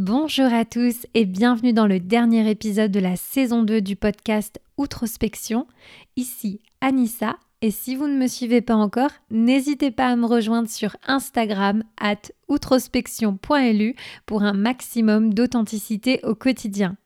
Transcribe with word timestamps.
Bonjour 0.00 0.54
à 0.54 0.64
tous 0.64 1.08
et 1.14 1.24
bienvenue 1.24 1.72
dans 1.72 1.88
le 1.88 1.98
dernier 1.98 2.48
épisode 2.48 2.92
de 2.92 3.00
la 3.00 3.16
saison 3.16 3.64
2 3.64 3.80
du 3.80 3.96
podcast 3.96 4.60
Outrospection. 4.76 5.66
Ici 6.14 6.60
Anissa 6.80 7.36
et 7.62 7.72
si 7.72 7.96
vous 7.96 8.06
ne 8.06 8.16
me 8.16 8.28
suivez 8.28 8.60
pas 8.60 8.76
encore, 8.76 9.10
n'hésitez 9.32 9.90
pas 9.90 10.06
à 10.06 10.14
me 10.14 10.24
rejoindre 10.24 10.68
sur 10.68 10.96
Instagram 11.08 11.82
at 12.00 12.30
outrospection.lu 12.46 13.96
pour 14.24 14.44
un 14.44 14.52
maximum 14.52 15.34
d'authenticité 15.34 16.20
au 16.22 16.36
quotidien. 16.36 16.96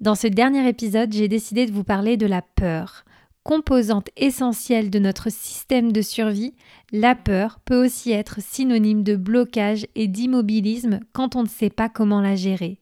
Dans 0.00 0.14
ce 0.14 0.28
dernier 0.28 0.68
épisode, 0.68 1.12
j'ai 1.12 1.26
décidé 1.26 1.66
de 1.66 1.72
vous 1.72 1.82
parler 1.82 2.16
de 2.16 2.26
la 2.26 2.40
peur. 2.40 3.04
Composante 3.44 4.08
essentielle 4.16 4.88
de 4.88 5.00
notre 5.00 5.28
système 5.30 5.90
de 5.90 6.00
survie, 6.00 6.54
la 6.92 7.16
peur 7.16 7.58
peut 7.64 7.84
aussi 7.84 8.12
être 8.12 8.40
synonyme 8.40 9.02
de 9.02 9.16
blocage 9.16 9.86
et 9.96 10.06
d'immobilisme 10.06 11.00
quand 11.12 11.34
on 11.34 11.42
ne 11.42 11.48
sait 11.48 11.70
pas 11.70 11.88
comment 11.88 12.20
la 12.20 12.36
gérer. 12.36 12.78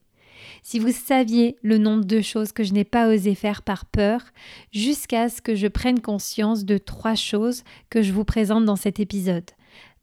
Si 0.62 0.78
vous 0.78 0.92
saviez 0.92 1.56
le 1.62 1.78
nombre 1.78 2.04
de 2.04 2.20
choses 2.20 2.52
que 2.52 2.62
je 2.62 2.74
n'ai 2.74 2.84
pas 2.84 3.08
osé 3.08 3.34
faire 3.34 3.62
par 3.62 3.86
peur, 3.86 4.20
jusqu'à 4.70 5.30
ce 5.30 5.40
que 5.40 5.54
je 5.54 5.66
prenne 5.66 6.00
conscience 6.00 6.66
de 6.66 6.76
trois 6.76 7.14
choses 7.14 7.64
que 7.88 8.02
je 8.02 8.12
vous 8.12 8.24
présente 8.24 8.66
dans 8.66 8.76
cet 8.76 9.00
épisode. 9.00 9.50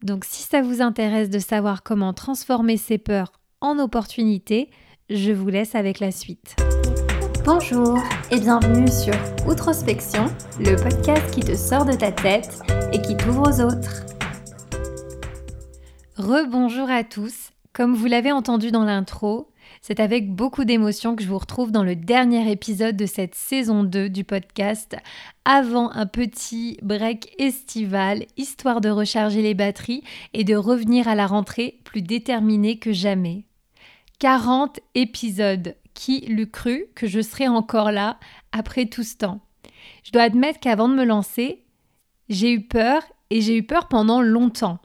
Donc 0.02 0.24
si 0.24 0.42
ça 0.42 0.60
vous 0.60 0.80
intéresse 0.80 1.30
de 1.30 1.38
savoir 1.38 1.84
comment 1.84 2.12
transformer 2.12 2.76
ces 2.76 2.98
peurs 2.98 3.32
en 3.60 3.78
opportunités, 3.78 4.70
je 5.08 5.30
vous 5.30 5.48
laisse 5.48 5.76
avec 5.76 6.00
la 6.00 6.10
suite. 6.10 6.56
Bonjour 7.50 7.96
et 8.30 8.40
bienvenue 8.40 8.88
sur 8.88 9.14
Outrospection, 9.48 10.26
le 10.60 10.76
podcast 10.76 11.34
qui 11.34 11.40
te 11.40 11.56
sort 11.56 11.86
de 11.86 11.94
ta 11.94 12.12
tête 12.12 12.60
et 12.92 13.00
qui 13.00 13.16
t'ouvre 13.16 13.48
aux 13.48 13.62
autres. 13.62 14.04
Rebonjour 16.18 16.90
à 16.90 17.04
tous. 17.04 17.52
Comme 17.72 17.94
vous 17.94 18.04
l'avez 18.04 18.32
entendu 18.32 18.70
dans 18.70 18.84
l'intro, 18.84 19.50
c'est 19.80 19.98
avec 19.98 20.30
beaucoup 20.30 20.66
d'émotion 20.66 21.16
que 21.16 21.22
je 21.22 21.28
vous 21.28 21.38
retrouve 21.38 21.72
dans 21.72 21.84
le 21.84 21.96
dernier 21.96 22.52
épisode 22.52 22.98
de 22.98 23.06
cette 23.06 23.34
saison 23.34 23.82
2 23.82 24.10
du 24.10 24.24
podcast, 24.24 24.96
avant 25.46 25.90
un 25.92 26.04
petit 26.04 26.76
break 26.82 27.34
estival, 27.38 28.26
histoire 28.36 28.82
de 28.82 28.90
recharger 28.90 29.40
les 29.40 29.54
batteries 29.54 30.04
et 30.34 30.44
de 30.44 30.54
revenir 30.54 31.08
à 31.08 31.14
la 31.14 31.26
rentrée 31.26 31.80
plus 31.84 32.02
déterminé 32.02 32.78
que 32.78 32.92
jamais. 32.92 33.46
40 34.18 34.80
épisodes, 34.94 35.76
qui 35.98 36.20
l'eût 36.20 36.48
cru 36.48 36.86
que 36.94 37.08
je 37.08 37.20
serais 37.20 37.48
encore 37.48 37.90
là 37.90 38.20
après 38.52 38.86
tout 38.86 39.02
ce 39.02 39.16
temps 39.16 39.40
Je 40.04 40.12
dois 40.12 40.22
admettre 40.22 40.60
qu'avant 40.60 40.88
de 40.88 40.94
me 40.94 41.04
lancer, 41.04 41.64
j'ai 42.28 42.52
eu 42.52 42.60
peur 42.60 43.02
et 43.30 43.40
j'ai 43.40 43.56
eu 43.56 43.64
peur 43.64 43.88
pendant 43.88 44.22
longtemps. 44.22 44.78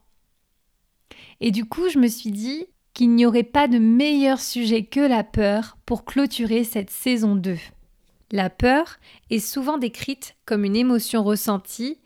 Et 1.39 1.52
du 1.52 1.66
coup, 1.66 1.88
je 1.88 2.00
me 2.00 2.08
suis 2.08 2.31
dit 2.31 2.66
qu'il 2.95 3.11
n'y 3.11 3.28
aurait 3.28 3.44
pas 3.44 3.67
de 3.67 3.78
meilleur 3.78 4.39
sujet 4.39 4.86
que 4.86 5.02
la 5.02 5.23
peur 5.23 5.78
pour 5.86 6.03
clôturer 6.03 6.64
cette 6.64 6.89
saison 6.89 7.36
2. 7.36 7.58
La 8.31 8.50
peur 8.50 8.98
est 9.30 9.38
souvent 9.38 9.77
décrite 9.77 10.36
comme 10.45 10.66
une 10.66 10.75
émotion 10.75 11.23
ressentie 11.23 12.00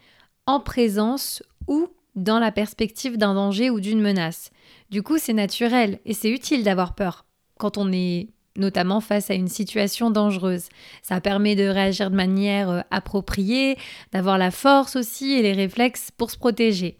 en 0.47 0.59
présence 0.59 1.41
ou 1.67 1.87
dans 2.15 2.39
la 2.39 2.51
perspective 2.51 3.17
d'un 3.17 3.35
danger 3.35 3.69
ou 3.69 3.79
d'une 3.79 4.01
menace. 4.01 4.51
Du 4.89 5.01
coup, 5.01 5.17
c'est 5.17 5.33
naturel 5.33 5.99
et 6.03 6.13
c'est 6.13 6.29
utile 6.29 6.65
d'avoir 6.65 6.93
peur 6.93 7.25
quand 7.57 7.77
on 7.77 7.91
est 7.93 8.27
notamment 8.57 8.99
face 8.99 9.29
à 9.29 9.35
une 9.35 9.47
situation 9.47 10.11
dangereuse. 10.11 10.69
Ça 11.01 11.21
permet 11.21 11.55
de 11.55 11.67
réagir 11.67 12.11
de 12.11 12.15
manière 12.15 12.69
euh, 12.69 12.81
appropriée, 12.91 13.77
d'avoir 14.11 14.37
la 14.37 14.51
force 14.51 14.95
aussi 14.95 15.33
et 15.33 15.41
les 15.41 15.53
réflexes 15.53 16.11
pour 16.11 16.31
se 16.31 16.37
protéger. 16.37 16.97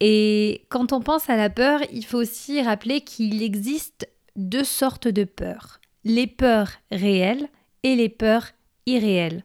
Et 0.00 0.66
quand 0.68 0.92
on 0.92 1.00
pense 1.00 1.30
à 1.30 1.36
la 1.36 1.50
peur, 1.50 1.80
il 1.92 2.04
faut 2.04 2.18
aussi 2.18 2.62
rappeler 2.62 3.00
qu'il 3.00 3.42
existe 3.42 4.08
deux 4.36 4.64
sortes 4.64 5.08
de 5.08 5.24
peurs. 5.24 5.80
Les 6.04 6.26
peurs 6.26 6.70
réelles 6.92 7.48
et 7.82 7.96
les 7.96 8.10
peurs 8.10 8.48
irréelles. 8.84 9.44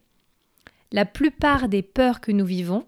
La 0.91 1.05
plupart 1.05 1.69
des 1.69 1.81
peurs 1.81 2.19
que 2.19 2.33
nous 2.33 2.45
vivons, 2.45 2.85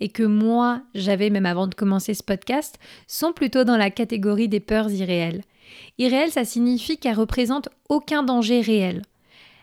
et 0.00 0.08
que 0.08 0.22
moi 0.22 0.82
j'avais 0.94 1.30
même 1.30 1.46
avant 1.46 1.66
de 1.66 1.74
commencer 1.74 2.14
ce 2.14 2.22
podcast, 2.22 2.78
sont 3.06 3.32
plutôt 3.32 3.64
dans 3.64 3.76
la 3.76 3.90
catégorie 3.90 4.48
des 4.48 4.60
peurs 4.60 4.90
irréelles. 4.90 5.42
Irréelles, 5.98 6.30
ça 6.30 6.44
signifie 6.44 6.98
qu'elles 6.98 7.18
représentent 7.18 7.68
aucun 7.88 8.22
danger 8.22 8.60
réel. 8.60 9.02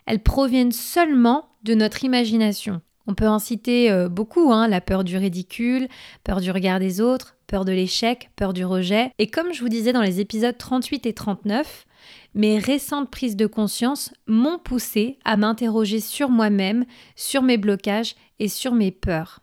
Elles 0.06 0.22
proviennent 0.22 0.72
seulement 0.72 1.48
de 1.64 1.74
notre 1.74 2.04
imagination. 2.04 2.80
On 3.06 3.14
peut 3.14 3.28
en 3.28 3.38
citer 3.38 3.90
euh, 3.90 4.08
beaucoup, 4.08 4.52
hein, 4.52 4.68
la 4.68 4.80
peur 4.80 5.04
du 5.04 5.16
ridicule, 5.16 5.88
peur 6.24 6.40
du 6.40 6.50
regard 6.50 6.80
des 6.80 7.00
autres, 7.00 7.36
peur 7.46 7.64
de 7.64 7.72
l'échec, 7.72 8.30
peur 8.36 8.52
du 8.52 8.64
rejet. 8.64 9.12
Et 9.18 9.28
comme 9.28 9.52
je 9.52 9.60
vous 9.60 9.68
disais 9.68 9.92
dans 9.92 10.02
les 10.02 10.20
épisodes 10.20 10.56
38 10.56 11.06
et 11.06 11.12
39, 11.12 11.86
mes 12.34 12.58
récentes 12.58 13.10
prises 13.10 13.36
de 13.36 13.46
conscience 13.46 14.12
m'ont 14.26 14.58
poussé 14.58 15.18
à 15.24 15.36
m'interroger 15.36 16.00
sur 16.00 16.28
moi-même, 16.28 16.84
sur 17.14 17.42
mes 17.42 17.56
blocages 17.56 18.14
et 18.38 18.48
sur 18.48 18.74
mes 18.74 18.90
peurs. 18.90 19.40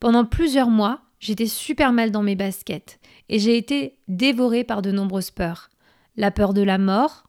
Pendant 0.00 0.24
plusieurs 0.24 0.70
mois, 0.70 1.00
j'étais 1.18 1.46
super 1.46 1.92
mal 1.92 2.10
dans 2.10 2.22
mes 2.22 2.36
baskets 2.36 2.98
et 3.28 3.38
j'ai 3.38 3.56
été 3.56 3.96
dévorée 4.08 4.64
par 4.64 4.82
de 4.82 4.90
nombreuses 4.90 5.30
peurs. 5.30 5.70
La 6.16 6.30
peur 6.30 6.54
de 6.54 6.62
la 6.62 6.78
mort, 6.78 7.24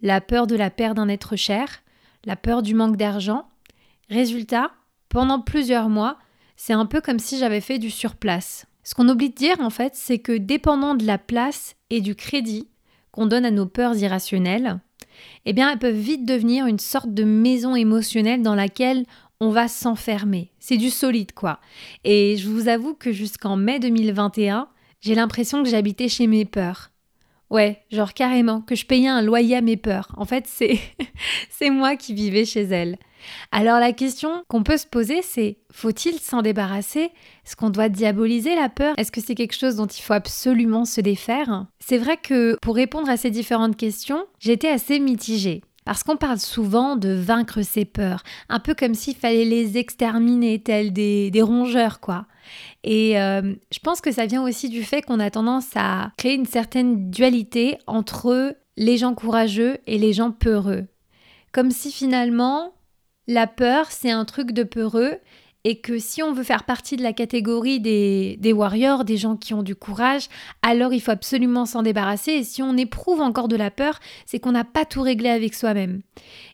la 0.00 0.20
peur 0.20 0.46
de 0.46 0.56
la 0.56 0.70
perte 0.70 0.96
d'un 0.96 1.08
être 1.08 1.36
cher, 1.36 1.82
la 2.24 2.36
peur 2.36 2.62
du 2.62 2.74
manque 2.74 2.96
d'argent. 2.96 3.48
Résultat, 4.08 4.70
pendant 5.08 5.40
plusieurs 5.40 5.88
mois, 5.88 6.18
c'est 6.56 6.72
un 6.72 6.86
peu 6.86 7.00
comme 7.00 7.18
si 7.18 7.38
j'avais 7.38 7.60
fait 7.60 7.78
du 7.78 7.90
surplace. 7.90 8.66
Ce 8.84 8.94
qu'on 8.94 9.08
oublie 9.08 9.30
de 9.30 9.34
dire 9.34 9.60
en 9.60 9.70
fait, 9.70 9.94
c'est 9.94 10.18
que 10.18 10.36
dépendant 10.36 10.94
de 10.94 11.06
la 11.06 11.18
place 11.18 11.76
et 11.90 12.00
du 12.00 12.14
crédit 12.14 12.68
qu'on 13.12 13.26
donne 13.26 13.44
à 13.44 13.50
nos 13.50 13.66
peurs 13.66 13.96
irrationnelles, 13.96 14.80
eh 15.44 15.52
bien 15.52 15.70
elles 15.70 15.78
peuvent 15.78 15.94
vite 15.94 16.24
devenir 16.24 16.66
une 16.66 16.78
sorte 16.78 17.12
de 17.12 17.24
maison 17.24 17.74
émotionnelle 17.74 18.42
dans 18.42 18.54
laquelle 18.54 19.04
on 19.40 19.50
va 19.50 19.68
s'enfermer. 19.68 20.50
C'est 20.58 20.76
du 20.76 20.90
solide 20.90 21.32
quoi. 21.32 21.60
Et 22.04 22.36
je 22.36 22.48
vous 22.48 22.68
avoue 22.68 22.94
que 22.94 23.12
jusqu'en 23.12 23.56
mai 23.56 23.78
2021, 23.78 24.68
j'ai 25.00 25.14
l'impression 25.14 25.62
que 25.62 25.68
j'habitais 25.68 26.08
chez 26.08 26.26
mes 26.26 26.44
peurs. 26.44 26.90
Ouais, 27.50 27.82
genre 27.90 28.12
carrément, 28.12 28.60
que 28.60 28.74
je 28.74 28.84
payais 28.84 29.08
un 29.08 29.22
loyer 29.22 29.56
à 29.56 29.60
mes 29.60 29.76
peurs. 29.76 30.08
En 30.16 30.24
fait, 30.26 30.44
c'est 30.46 30.78
c'est 31.50 31.70
moi 31.70 31.96
qui 31.96 32.14
vivais 32.14 32.44
chez 32.44 32.62
elles. 32.62 32.98
Alors 33.52 33.80
la 33.80 33.92
question 33.92 34.42
qu'on 34.48 34.62
peut 34.62 34.76
se 34.76 34.86
poser, 34.86 35.22
c'est 35.22 35.58
faut-il 35.72 36.18
s'en 36.18 36.42
débarrasser? 36.42 37.10
Est-ce 37.46 37.56
qu'on 37.56 37.70
doit 37.70 37.88
diaboliser 37.88 38.54
la 38.54 38.68
peur? 38.68 38.94
Est-ce 38.96 39.12
que 39.12 39.20
c'est 39.20 39.34
quelque 39.34 39.56
chose 39.56 39.76
dont 39.76 39.86
il 39.86 40.02
faut 40.02 40.12
absolument 40.12 40.84
se 40.84 41.00
défaire? 41.00 41.66
C'est 41.78 41.98
vrai 41.98 42.16
que 42.16 42.56
pour 42.60 42.76
répondre 42.76 43.08
à 43.08 43.16
ces 43.16 43.30
différentes 43.30 43.76
questions, 43.76 44.24
j'étais 44.38 44.68
assez 44.68 44.98
mitigée. 44.98 45.62
Parce 45.84 46.02
qu'on 46.02 46.16
parle 46.16 46.38
souvent 46.38 46.96
de 46.96 47.14
vaincre 47.14 47.62
ses 47.62 47.86
peurs, 47.86 48.22
un 48.50 48.60
peu 48.60 48.74
comme 48.74 48.92
s'il 48.92 49.16
fallait 49.16 49.46
les 49.46 49.78
exterminer, 49.78 50.58
tels 50.58 50.92
des, 50.92 51.30
des 51.30 51.40
rongeurs, 51.40 52.00
quoi. 52.00 52.26
Et 52.84 53.20
euh, 53.20 53.54
je 53.72 53.78
pense 53.80 54.00
que 54.00 54.12
ça 54.12 54.26
vient 54.26 54.42
aussi 54.42 54.68
du 54.68 54.82
fait 54.82 55.02
qu'on 55.02 55.20
a 55.20 55.30
tendance 55.30 55.68
à 55.74 56.12
créer 56.16 56.34
une 56.34 56.46
certaine 56.46 57.10
dualité 57.10 57.78
entre 57.86 58.56
les 58.76 58.96
gens 58.96 59.14
courageux 59.14 59.78
et 59.86 59.98
les 59.98 60.12
gens 60.12 60.30
peureux. 60.30 60.86
Comme 61.52 61.70
si 61.70 61.90
finalement, 61.90 62.72
la 63.26 63.46
peur, 63.46 63.90
c'est 63.90 64.10
un 64.10 64.24
truc 64.24 64.52
de 64.52 64.62
peureux 64.62 65.18
et 65.64 65.80
que 65.80 65.98
si 65.98 66.22
on 66.22 66.32
veut 66.32 66.44
faire 66.44 66.64
partie 66.64 66.96
de 66.96 67.02
la 67.02 67.12
catégorie 67.12 67.80
des, 67.80 68.52
warriors, 68.52 69.04
des 69.04 69.16
gens 69.16 69.36
qui 69.36 69.54
ont 69.54 69.62
du 69.62 69.74
courage, 69.74 70.28
alors 70.62 70.92
il 70.92 71.00
faut 71.00 71.10
absolument 71.10 71.66
s'en 71.66 71.82
débarrasser. 71.82 72.32
Et 72.32 72.44
si 72.44 72.62
on 72.62 72.76
éprouve 72.76 73.20
encore 73.20 73.48
de 73.48 73.56
la 73.56 73.70
peur, 73.70 73.98
c'est 74.24 74.38
qu'on 74.38 74.52
n'a 74.52 74.64
pas 74.64 74.84
tout 74.84 75.02
réglé 75.02 75.28
avec 75.28 75.54
soi-même. 75.54 76.00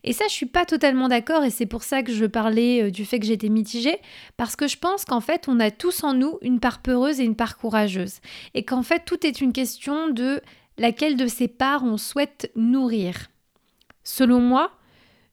Et 0.04 0.12
ça, 0.12 0.24
je 0.28 0.32
suis 0.32 0.46
pas 0.46 0.64
totalement 0.64 1.08
d'accord 1.08 1.44
et 1.44 1.50
c'est 1.50 1.66
pour 1.66 1.82
ça 1.82 2.02
que 2.02 2.12
je 2.12 2.24
parlais 2.24 2.84
euh, 2.84 2.90
du 2.90 3.04
fait 3.04 3.20
que 3.20 3.26
j'étais 3.26 3.50
mitigée, 3.50 3.98
parce 4.36 4.56
que 4.56 4.66
je 4.66 4.78
pense 4.78 5.04
qu'en 5.04 5.20
fait, 5.20 5.48
on 5.48 5.60
a 5.60 5.70
tous 5.70 6.02
en 6.02 6.14
nous 6.14 6.38
une 6.42 6.60
part 6.60 6.80
peureuse 6.80 7.20
et 7.20 7.24
une 7.24 7.36
part 7.36 7.58
courageuse. 7.58 8.20
Et 8.54 8.64
qu'en 8.64 8.82
fait, 8.82 9.02
tout 9.04 9.26
est 9.26 9.40
une 9.40 9.52
question 9.52 10.08
de 10.08 10.40
laquelle 10.78 11.16
de 11.16 11.26
ces 11.26 11.48
parts 11.48 11.84
on 11.84 11.98
souhaite 11.98 12.50
nourrir. 12.56 13.28
Selon 14.02 14.40
moi, 14.40 14.72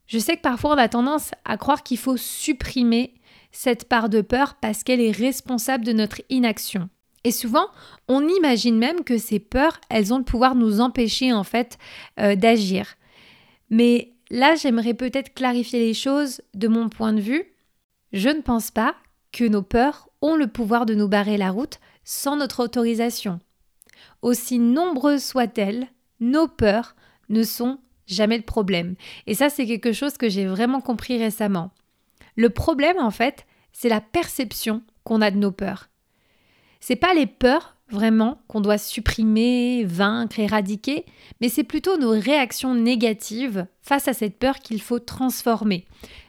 je 0.06 0.18
sais 0.18 0.36
que 0.36 0.42
parfois 0.42 0.74
on 0.74 0.78
a 0.78 0.88
tendance 0.88 1.30
à 1.44 1.56
croire 1.56 1.82
qu'il 1.82 1.98
faut 1.98 2.16
supprimer 2.16 3.14
cette 3.52 3.88
part 3.88 4.08
de 4.08 4.20
peur 4.20 4.56
parce 4.60 4.82
qu'elle 4.82 5.00
est 5.00 5.16
responsable 5.16 5.84
de 5.84 5.92
notre 5.92 6.20
inaction. 6.30 6.88
Et 7.24 7.30
souvent, 7.30 7.66
on 8.08 8.26
imagine 8.26 8.76
même 8.76 9.04
que 9.04 9.18
ces 9.18 9.38
peurs, 9.38 9.80
elles 9.88 10.12
ont 10.12 10.18
le 10.18 10.24
pouvoir 10.24 10.54
de 10.54 10.60
nous 10.60 10.80
empêcher 10.80 11.32
en 11.32 11.44
fait 11.44 11.78
euh, 12.18 12.34
d'agir. 12.34 12.96
Mais 13.70 14.14
là, 14.30 14.56
j'aimerais 14.56 14.94
peut-être 14.94 15.34
clarifier 15.34 15.78
les 15.78 15.94
choses 15.94 16.40
de 16.54 16.66
mon 16.66 16.88
point 16.88 17.12
de 17.12 17.20
vue. 17.20 17.44
Je 18.12 18.28
ne 18.28 18.40
pense 18.40 18.70
pas 18.70 18.96
que 19.30 19.44
nos 19.44 19.62
peurs 19.62 20.08
ont 20.20 20.34
le 20.34 20.48
pouvoir 20.48 20.84
de 20.84 20.94
nous 20.94 21.08
barrer 21.08 21.36
la 21.36 21.50
route 21.50 21.78
sans 22.04 22.36
notre 22.36 22.64
autorisation. 22.64 23.38
Aussi 24.20 24.58
nombreuses 24.58 25.24
soient-elles, 25.24 25.86
nos 26.20 26.48
peurs 26.48 26.96
ne 27.28 27.42
sont 27.42 27.78
jamais 28.06 28.36
le 28.36 28.42
problème. 28.42 28.96
Et 29.26 29.34
ça, 29.34 29.48
c'est 29.48 29.66
quelque 29.66 29.92
chose 29.92 30.16
que 30.16 30.28
j'ai 30.28 30.46
vraiment 30.46 30.80
compris 30.80 31.18
récemment. 31.18 31.70
Le 32.36 32.50
problème, 32.50 32.98
en 32.98 33.10
fait, 33.10 33.46
c'est 33.72 33.88
la 33.88 34.00
perception 34.00 34.82
qu'on 35.04 35.20
a 35.20 35.30
de 35.30 35.38
nos 35.38 35.52
peurs. 35.52 35.88
C'est 36.80 36.96
pas 36.96 37.14
les 37.14 37.26
peurs 37.26 37.76
vraiment 37.88 38.40
qu'on 38.48 38.60
doit 38.60 38.78
supprimer, 38.78 39.84
vaincre, 39.84 40.40
éradiquer, 40.40 41.04
mais 41.40 41.48
c'est 41.48 41.62
plutôt 41.64 41.98
nos 41.98 42.10
réactions 42.10 42.74
négatives 42.74 43.66
face 43.82 44.08
à 44.08 44.14
cette 44.14 44.38
peur 44.38 44.58
qu'il 44.58 44.80
faut 44.80 44.98
transformer. 44.98 45.84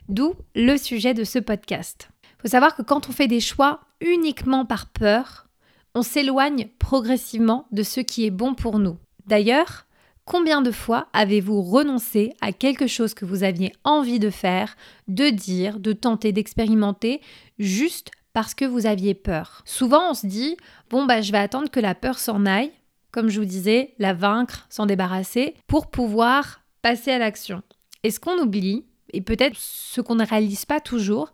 D'où 0.09 0.35
le 0.53 0.77
sujet 0.77 1.13
de 1.13 1.23
ce 1.23 1.39
podcast. 1.39 2.09
Faut 2.41 2.49
savoir 2.49 2.75
que 2.75 2.81
quand 2.81 3.07
on 3.07 3.13
fait 3.13 3.29
des 3.29 3.39
choix 3.39 3.79
uniquement 4.01 4.65
par 4.65 4.87
peur, 4.87 5.47
on 5.95 6.01
s'éloigne 6.01 6.67
progressivement 6.79 7.67
de 7.71 7.83
ce 7.83 8.01
qui 8.01 8.25
est 8.25 8.31
bon 8.31 8.53
pour 8.53 8.79
nous. 8.79 8.97
D'ailleurs, 9.25 9.85
combien 10.25 10.61
de 10.61 10.71
fois 10.71 11.07
avez-vous 11.13 11.61
renoncé 11.61 12.33
à 12.41 12.51
quelque 12.51 12.87
chose 12.87 13.13
que 13.13 13.25
vous 13.25 13.43
aviez 13.43 13.71
envie 13.83 14.19
de 14.19 14.29
faire, 14.29 14.75
de 15.07 15.29
dire, 15.29 15.79
de 15.79 15.93
tenter, 15.93 16.31
d'expérimenter, 16.31 17.21
juste 17.59 18.11
parce 18.33 18.53
que 18.53 18.65
vous 18.65 18.85
aviez 18.85 19.13
peur? 19.13 19.61
Souvent, 19.65 20.11
on 20.11 20.13
se 20.13 20.27
dit 20.27 20.57
bon 20.89 21.05
bah 21.05 21.21
je 21.21 21.31
vais 21.31 21.37
attendre 21.37 21.69
que 21.69 21.79
la 21.79 21.95
peur 21.95 22.19
s'en 22.19 22.45
aille, 22.45 22.71
comme 23.11 23.29
je 23.29 23.39
vous 23.39 23.45
disais, 23.45 23.93
la 23.99 24.13
vaincre, 24.13 24.65
s'en 24.69 24.85
débarrasser 24.85 25.55
pour 25.67 25.91
pouvoir 25.91 26.61
passer 26.81 27.11
à 27.11 27.19
l'action. 27.19 27.61
Et 28.03 28.11
ce 28.11 28.19
qu'on 28.19 28.39
oublie, 28.39 28.85
et 29.13 29.21
peut-être 29.21 29.55
ce 29.57 30.01
qu'on 30.01 30.15
ne 30.15 30.25
réalise 30.25 30.65
pas 30.65 30.79
toujours, 30.79 31.31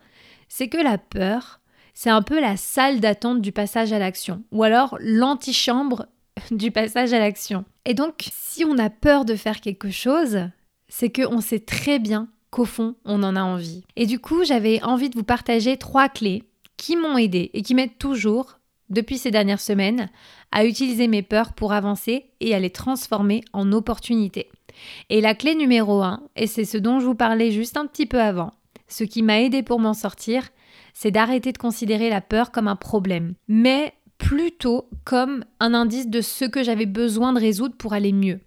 c'est 0.50 0.68
que 0.68 0.78
la 0.78 0.98
peur, 0.98 1.62
c'est 1.94 2.10
un 2.10 2.22
peu 2.22 2.40
la 2.40 2.58
salle 2.58 3.00
d'attente 3.00 3.42
du 3.42 3.52
passage 3.52 3.94
à 3.94 4.00
l'action, 4.00 4.44
ou 4.52 4.64
alors 4.64 4.98
l'antichambre 5.00 6.06
du 6.52 6.72
passage 6.72 7.14
à 7.14 7.20
l'action. 7.20 7.66
Et 7.86 7.94
donc, 7.94 8.30
si 8.32 8.66
on 8.66 8.78
a 8.78 8.90
peur 8.90 9.26
de 9.26 9.36
faire 9.36 9.62
quelque 9.62 9.92
chose, 9.92 10.40
c'est 10.88 11.12
qu'on 11.12 11.42
sait 11.42 11.60
très 11.60 12.00
bien 12.00 12.30
qu'au 12.52 12.66
fond, 12.66 12.96
on 13.06 13.24
en 13.24 13.36
a 13.36 13.44
envie. 13.44 13.84
Et 13.96 14.06
du 14.06 14.20
coup, 14.20 14.44
j'avais 14.44 14.82
envie 14.84 15.10
de 15.10 15.16
vous 15.16 15.24
partager 15.24 15.78
trois 15.78 16.10
clés 16.10 16.44
qui 16.78 16.96
m'ont 16.96 17.18
aidé 17.18 17.52
et 17.54 17.62
qui 17.62 17.76
m'aident 17.76 17.98
toujours 17.98 18.60
depuis 18.90 19.18
ces 19.18 19.32
dernières 19.32 19.60
semaines 19.60 20.10
à 20.52 20.66
utiliser 20.66 21.08
mes 21.08 21.22
peurs 21.22 21.54
pour 21.54 21.74
avancer 21.74 22.32
et 22.40 22.56
à 22.56 22.60
les 22.60 22.72
transformer 22.72 23.44
en 23.54 23.72
opportunités. 23.72 24.50
Et 25.10 25.22
la 25.22 25.36
clé 25.36 25.56
numéro 25.56 26.02
un, 26.02 26.22
et 26.36 26.48
c'est 26.48 26.66
ce 26.66 26.78
dont 26.78 27.00
je 27.00 27.06
vous 27.06 27.16
parlais 27.16 27.52
juste 27.52 27.78
un 27.78 27.86
petit 27.86 28.06
peu 28.06 28.20
avant, 28.20 28.52
ce 28.88 29.04
qui 29.04 29.22
m'a 29.22 29.42
aidé 29.42 29.62
pour 29.62 29.80
m'en 29.80 29.94
sortir, 29.94 30.50
c'est 30.94 31.12
d'arrêter 31.12 31.52
de 31.52 31.58
considérer 31.58 32.10
la 32.10 32.22
peur 32.22 32.52
comme 32.52 32.68
un 32.68 32.76
problème, 32.76 33.36
mais 33.48 33.94
plutôt 34.20 34.88
comme 35.06 35.44
un 35.60 35.74
indice 35.74 36.08
de 36.08 36.22
ce 36.22 36.46
que 36.46 36.64
j'avais 36.64 36.86
besoin 36.86 37.34
de 37.34 37.40
résoudre 37.40 37.76
pour 37.76 37.94
aller 37.94 38.12
mieux. 38.12 38.40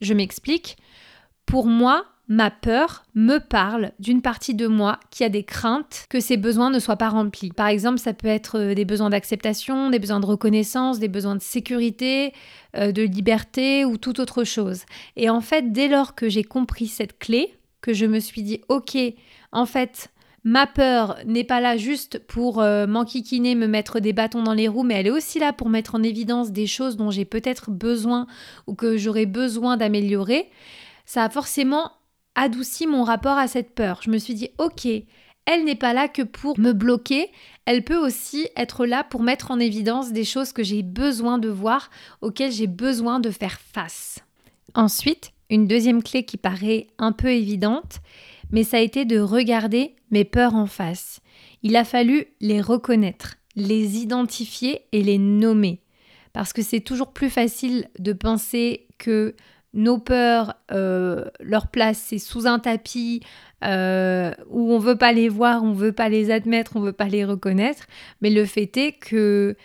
Je 0.00 0.14
m'explique. 0.14 0.76
Pour 1.46 1.66
moi, 1.66 2.04
ma 2.28 2.50
peur 2.50 3.04
me 3.14 3.38
parle 3.38 3.92
d'une 3.98 4.20
partie 4.20 4.54
de 4.54 4.66
moi 4.66 5.00
qui 5.10 5.24
a 5.24 5.28
des 5.28 5.42
craintes 5.42 6.06
que 6.10 6.20
ses 6.20 6.36
besoins 6.36 6.70
ne 6.70 6.78
soient 6.78 6.96
pas 6.96 7.08
remplis. 7.08 7.50
Par 7.50 7.68
exemple, 7.68 7.98
ça 7.98 8.12
peut 8.12 8.28
être 8.28 8.58
euh, 8.58 8.74
des 8.74 8.84
besoins 8.84 9.10
d'acceptation, 9.10 9.90
des 9.90 9.98
besoins 9.98 10.20
de 10.20 10.26
reconnaissance, 10.26 10.98
des 10.98 11.08
besoins 11.08 11.36
de 11.36 11.42
sécurité, 11.42 12.32
euh, 12.76 12.92
de 12.92 13.02
liberté 13.02 13.84
ou 13.84 13.96
toute 13.96 14.18
autre 14.18 14.44
chose. 14.44 14.84
Et 15.16 15.30
en 15.30 15.40
fait, 15.40 15.72
dès 15.72 15.88
lors 15.88 16.14
que 16.14 16.28
j'ai 16.28 16.44
compris 16.44 16.88
cette 16.88 17.18
clé, 17.18 17.54
que 17.80 17.92
je 17.92 18.06
me 18.06 18.20
suis 18.20 18.42
dit, 18.42 18.60
ok, 18.68 18.96
en 19.52 19.66
fait, 19.66 20.10
Ma 20.48 20.68
peur 20.68 21.16
n'est 21.26 21.42
pas 21.42 21.60
là 21.60 21.76
juste 21.76 22.20
pour 22.20 22.60
euh, 22.60 22.86
m'enquiquiner, 22.86 23.56
me 23.56 23.66
mettre 23.66 23.98
des 23.98 24.12
bâtons 24.12 24.44
dans 24.44 24.54
les 24.54 24.68
roues, 24.68 24.84
mais 24.84 24.94
elle 24.94 25.08
est 25.08 25.10
aussi 25.10 25.40
là 25.40 25.52
pour 25.52 25.68
mettre 25.68 25.96
en 25.96 26.04
évidence 26.04 26.52
des 26.52 26.68
choses 26.68 26.96
dont 26.96 27.10
j'ai 27.10 27.24
peut-être 27.24 27.72
besoin 27.72 28.28
ou 28.68 28.76
que 28.76 28.96
j'aurais 28.96 29.26
besoin 29.26 29.76
d'améliorer. 29.76 30.48
Ça 31.04 31.24
a 31.24 31.30
forcément 31.30 31.90
adouci 32.36 32.86
mon 32.86 33.02
rapport 33.02 33.36
à 33.36 33.48
cette 33.48 33.74
peur. 33.74 34.02
Je 34.04 34.10
me 34.10 34.18
suis 34.18 34.34
dit, 34.34 34.50
ok, 34.58 34.86
elle 35.46 35.64
n'est 35.64 35.74
pas 35.74 35.92
là 35.92 36.06
que 36.06 36.22
pour 36.22 36.60
me 36.60 36.70
bloquer, 36.70 37.32
elle 37.64 37.82
peut 37.82 37.98
aussi 37.98 38.46
être 38.54 38.86
là 38.86 39.02
pour 39.02 39.24
mettre 39.24 39.50
en 39.50 39.58
évidence 39.58 40.12
des 40.12 40.22
choses 40.22 40.52
que 40.52 40.62
j'ai 40.62 40.84
besoin 40.84 41.38
de 41.38 41.48
voir, 41.48 41.90
auxquelles 42.20 42.52
j'ai 42.52 42.68
besoin 42.68 43.18
de 43.18 43.32
faire 43.32 43.58
face. 43.58 44.20
Ensuite, 44.76 45.32
une 45.50 45.66
deuxième 45.66 46.04
clé 46.04 46.24
qui 46.24 46.36
paraît 46.36 46.86
un 46.98 47.10
peu 47.10 47.32
évidente, 47.32 48.00
mais 48.50 48.64
ça 48.64 48.78
a 48.78 48.80
été 48.80 49.04
de 49.04 49.20
regarder 49.20 49.96
mes 50.10 50.24
peurs 50.24 50.54
en 50.54 50.66
face. 50.66 51.20
Il 51.62 51.76
a 51.76 51.84
fallu 51.84 52.26
les 52.40 52.60
reconnaître, 52.60 53.36
les 53.56 53.98
identifier 53.98 54.82
et 54.92 55.02
les 55.02 55.18
nommer. 55.18 55.80
Parce 56.32 56.52
que 56.52 56.62
c'est 56.62 56.80
toujours 56.80 57.12
plus 57.12 57.30
facile 57.30 57.88
de 57.98 58.12
penser 58.12 58.86
que 58.98 59.34
nos 59.72 59.98
peurs, 59.98 60.54
euh, 60.72 61.24
leur 61.40 61.68
place, 61.68 61.98
c'est 62.08 62.18
sous 62.18 62.46
un 62.46 62.58
tapis 62.58 63.20
euh, 63.64 64.32
où 64.50 64.72
on 64.72 64.78
veut 64.78 64.96
pas 64.96 65.12
les 65.12 65.28
voir, 65.28 65.62
on 65.62 65.72
veut 65.72 65.92
pas 65.92 66.08
les 66.08 66.30
admettre, 66.30 66.76
on 66.76 66.80
veut 66.80 66.92
pas 66.92 67.08
les 67.08 67.24
reconnaître. 67.24 67.86
Mais 68.20 68.30
le 68.30 68.44
fait 68.44 68.74
est 68.76 68.92
que 68.92 69.56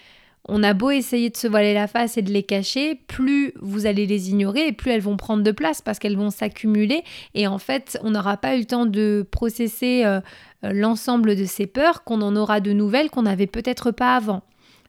on 0.48 0.64
a 0.64 0.74
beau 0.74 0.90
essayer 0.90 1.30
de 1.30 1.38
se 1.38 1.48
voiler 1.48 1.74
la 1.74 1.88
face 1.88 2.18
et 2.18 2.22
de 2.22 2.32
les 2.32 2.44
cacher, 2.44 2.96
plus 3.08 3.54
vous 3.62 3.86
allez 3.86 4.06
les 4.06 4.30
ignorer 4.30 4.68
et 4.68 4.72
plus 4.72 4.92
elles 4.92 5.02
vont 5.02 5.18
prendre 5.18 5.44
de 5.44 5.52
place 5.52 5.82
parce 5.82 6.00
qu'elles 6.00 6.18
vont 6.18 6.32
s'accumuler 6.32 7.04
et 7.36 7.48
en 7.48 7.60
fait 7.60 8.00
on 8.04 8.12
n'aura 8.12 8.38
pas 8.38 8.56
eu 8.56 8.60
le 8.60 8.66
temps 8.66 8.86
de 8.86 9.28
processer 9.30 10.04
euh, 10.04 10.20
l'ensemble 10.64 11.36
de 11.36 11.46
ces 11.46 11.68
peurs 11.68 12.04
qu'on 12.04 12.22
en 12.22 12.36
aura 12.36 12.60
de 12.60 12.74
nouvelles 12.74 13.10
qu'on 13.10 13.24
n'avait 13.24 13.48
peut-être 13.48 13.92
pas 13.92 14.16
avant. 14.16 14.44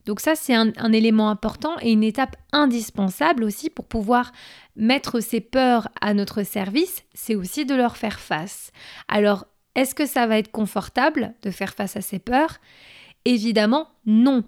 Donc 0.05 0.21
ça, 0.21 0.35
c'est 0.35 0.55
un, 0.55 0.93
élément 0.93 1.31
important 1.31 1.77
et 1.81 1.93
une 1.93 2.03
étape 2.03 2.37
indispensable 2.53 3.45
aussi 3.45 3.71
pour 3.71 3.87
pouvoir 3.87 4.33
mettre 4.75 5.21
ces 5.21 5.41
peurs 5.41 5.89
à 6.01 6.13
notre 6.13 6.43
service, 6.43 7.05
c'est 7.15 7.37
aussi 7.37 7.65
de 7.65 7.75
leur 7.75 7.97
faire 7.97 8.19
face. 8.19 8.73
Alors, 9.07 9.47
est-ce 9.75 9.95
que 9.95 10.07
ça 10.07 10.27
va 10.27 10.39
être 10.39 10.51
confortable 10.51 11.35
de 11.43 11.51
faire 11.51 11.75
face 11.75 11.97
à 11.97 12.01
ces 12.01 12.19
peurs? 12.19 12.59
Évidemment, 13.25 13.89
non. 14.05 14.43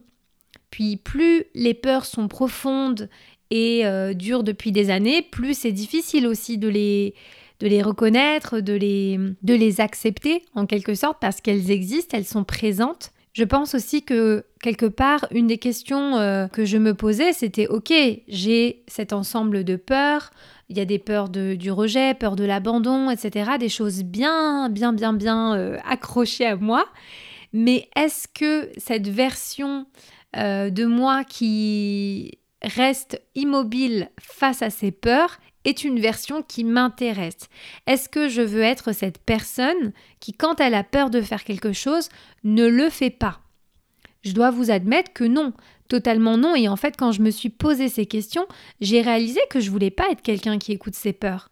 Puis 0.74 0.96
plus 0.96 1.44
les 1.54 1.72
peurs 1.72 2.04
sont 2.04 2.26
profondes 2.26 3.08
et 3.52 3.86
euh, 3.86 4.12
durent 4.12 4.42
depuis 4.42 4.72
des 4.72 4.90
années, 4.90 5.22
plus 5.22 5.56
c'est 5.56 5.70
difficile 5.70 6.26
aussi 6.26 6.58
de 6.58 6.66
les, 6.66 7.14
de 7.60 7.68
les 7.68 7.80
reconnaître, 7.80 8.58
de 8.58 8.72
les, 8.72 9.20
de 9.44 9.54
les 9.54 9.80
accepter 9.80 10.42
en 10.56 10.66
quelque 10.66 10.96
sorte 10.96 11.18
parce 11.20 11.40
qu'elles 11.40 11.70
existent, 11.70 12.18
elles 12.18 12.24
sont 12.24 12.42
présentes. 12.42 13.12
Je 13.34 13.44
pense 13.44 13.76
aussi 13.76 14.02
que 14.02 14.46
quelque 14.64 14.86
part, 14.86 15.28
une 15.30 15.46
des 15.46 15.58
questions 15.58 16.16
euh, 16.16 16.48
que 16.48 16.64
je 16.64 16.78
me 16.78 16.92
posais, 16.92 17.32
c'était 17.32 17.68
ok, 17.68 17.92
j'ai 18.26 18.82
cet 18.88 19.12
ensemble 19.12 19.62
de 19.62 19.76
peurs, 19.76 20.32
il 20.70 20.76
y 20.76 20.80
a 20.80 20.84
des 20.84 20.98
peurs 20.98 21.28
de, 21.28 21.54
du 21.54 21.70
rejet, 21.70 22.14
peur 22.14 22.34
de 22.34 22.42
l'abandon, 22.42 23.10
etc., 23.10 23.52
des 23.60 23.68
choses 23.68 24.02
bien, 24.02 24.68
bien, 24.70 24.92
bien, 24.92 25.12
bien 25.12 25.54
euh, 25.54 25.78
accrochées 25.88 26.46
à 26.46 26.56
moi. 26.56 26.84
Mais 27.52 27.88
est-ce 27.94 28.26
que 28.26 28.68
cette 28.76 29.06
version 29.06 29.86
euh, 30.36 30.70
de 30.70 30.84
moi 30.84 31.24
qui 31.24 32.38
reste 32.62 33.20
immobile 33.34 34.10
face 34.20 34.62
à 34.62 34.70
ces 34.70 34.90
peurs 34.90 35.38
est 35.64 35.84
une 35.84 36.00
version 36.00 36.42
qui 36.42 36.64
m'intéresse 36.64 37.48
Est-ce 37.86 38.08
que 38.08 38.28
je 38.28 38.42
veux 38.42 38.62
être 38.62 38.92
cette 38.92 39.18
personne 39.18 39.92
qui, 40.20 40.32
quand 40.32 40.60
elle 40.60 40.74
a 40.74 40.84
peur 40.84 41.10
de 41.10 41.20
faire 41.20 41.44
quelque 41.44 41.72
chose, 41.72 42.08
ne 42.42 42.66
le 42.66 42.90
fait 42.90 43.10
pas? 43.10 43.40
Je 44.22 44.32
dois 44.32 44.50
vous 44.50 44.70
admettre 44.70 45.12
que 45.12 45.24
non, 45.24 45.52
totalement 45.88 46.36
non. 46.36 46.54
Et 46.54 46.68
en 46.68 46.76
fait, 46.76 46.96
quand 46.96 47.12
je 47.12 47.22
me 47.22 47.30
suis 47.30 47.50
posé 47.50 47.88
ces 47.88 48.06
questions, 48.06 48.46
j'ai 48.80 49.02
réalisé 49.02 49.40
que 49.50 49.60
je 49.60 49.70
voulais 49.70 49.90
pas 49.90 50.10
être 50.10 50.22
quelqu'un 50.22 50.58
qui 50.58 50.72
écoute 50.72 50.94
ses 50.94 51.12
peurs. 51.12 51.48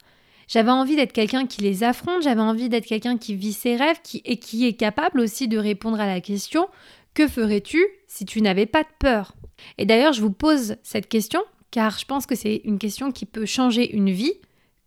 J'avais 0.47 0.71
envie 0.71 0.95
d'être 0.95 1.13
quelqu'un 1.13 1.47
qui 1.47 1.61
les 1.61 1.83
affronte, 1.83 2.23
j'avais 2.23 2.41
envie 2.41 2.69
d'être 2.69 2.85
quelqu'un 2.85 3.17
qui 3.17 3.35
vit 3.35 3.53
ses 3.53 3.75
rêves 3.75 3.99
et 4.25 4.37
qui 4.37 4.67
est 4.67 4.73
capable 4.73 5.19
aussi 5.19 5.47
de 5.47 5.57
répondre 5.57 5.99
à 5.99 6.05
la 6.05 6.19
question 6.19 6.67
que 7.13 7.27
ferais-tu 7.27 7.83
si 8.13 8.25
tu 8.25 8.41
n'avais 8.41 8.67
pas 8.67 8.83
de 8.83 8.89
peur 8.99 9.33
Et 9.79 9.87
d'ailleurs, 9.87 10.13
je 10.13 10.21
vous 10.21 10.31
pose 10.31 10.75
cette 10.83 11.09
question 11.09 11.41
car 11.71 11.97
je 11.97 12.05
pense 12.05 12.27
que 12.27 12.35
c'est 12.35 12.61
une 12.65 12.77
question 12.77 13.11
qui 13.11 13.25
peut 13.25 13.47
changer 13.47 13.95
une 13.95 14.11
vie. 14.11 14.33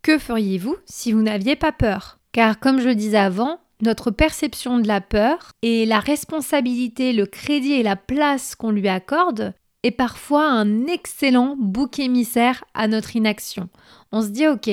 Que 0.02 0.18
feriez-vous 0.18 0.76
si 0.85 1.11
vous 1.11 1.23
n'aviez 1.23 1.56
pas 1.56 1.73
peur? 1.73 2.21
Car 2.30 2.61
comme 2.61 2.80
je 2.80 2.87
le 2.87 2.95
disais 2.95 3.18
avant, 3.18 3.59
notre 3.83 4.12
perception 4.12 4.78
de 4.78 4.87
la 4.87 5.00
peur 5.00 5.50
et 5.62 5.87
la 5.87 5.99
responsabilité, 5.99 7.12
le 7.12 7.26
crédit 7.26 7.73
et 7.73 7.83
la 7.83 7.97
place 7.97 8.54
qu'on 8.54 8.71
lui 8.71 8.87
accorde 8.87 9.54
est 9.83 9.90
parfois 9.90 10.49
un 10.49 10.87
excellent 10.87 11.56
bouc 11.59 11.99
émissaire 11.99 12.62
à 12.75 12.87
notre 12.87 13.16
inaction. 13.16 13.68
On 14.12 14.23
se 14.23 14.28
dit 14.28 14.47
ok, 14.47 14.71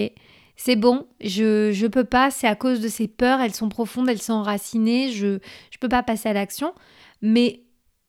c'est 0.56 0.76
bon, 0.76 1.08
je 1.22 1.82
ne 1.82 1.88
peux 1.88 2.04
pas, 2.04 2.30
c'est 2.30 2.48
à 2.48 2.56
cause 2.56 2.82
de 2.82 2.88
ces 2.88 3.08
peurs, 3.08 3.42
elles 3.42 3.56
sont 3.56 3.70
profondes, 3.70 4.10
elles 4.10 4.22
sont 4.22 4.34
enracinées, 4.34 5.12
je 5.12 5.26
ne 5.26 5.40
peux 5.80 5.90
pas 5.90 6.04
passer 6.04 6.30
à 6.30 6.34
l'action. 6.34 6.74
Mais 7.24 7.64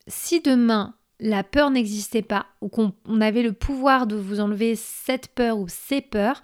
si 0.07 0.41
demain 0.41 0.95
la 1.19 1.43
peur 1.43 1.71
n'existait 1.71 2.21
pas 2.21 2.47
ou 2.61 2.69
qu'on 2.69 3.21
avait 3.21 3.43
le 3.43 3.53
pouvoir 3.53 4.07
de 4.07 4.15
vous 4.15 4.39
enlever 4.39 4.75
cette 4.75 5.29
peur 5.29 5.57
ou 5.57 5.67
ces 5.67 6.01
peurs, 6.01 6.41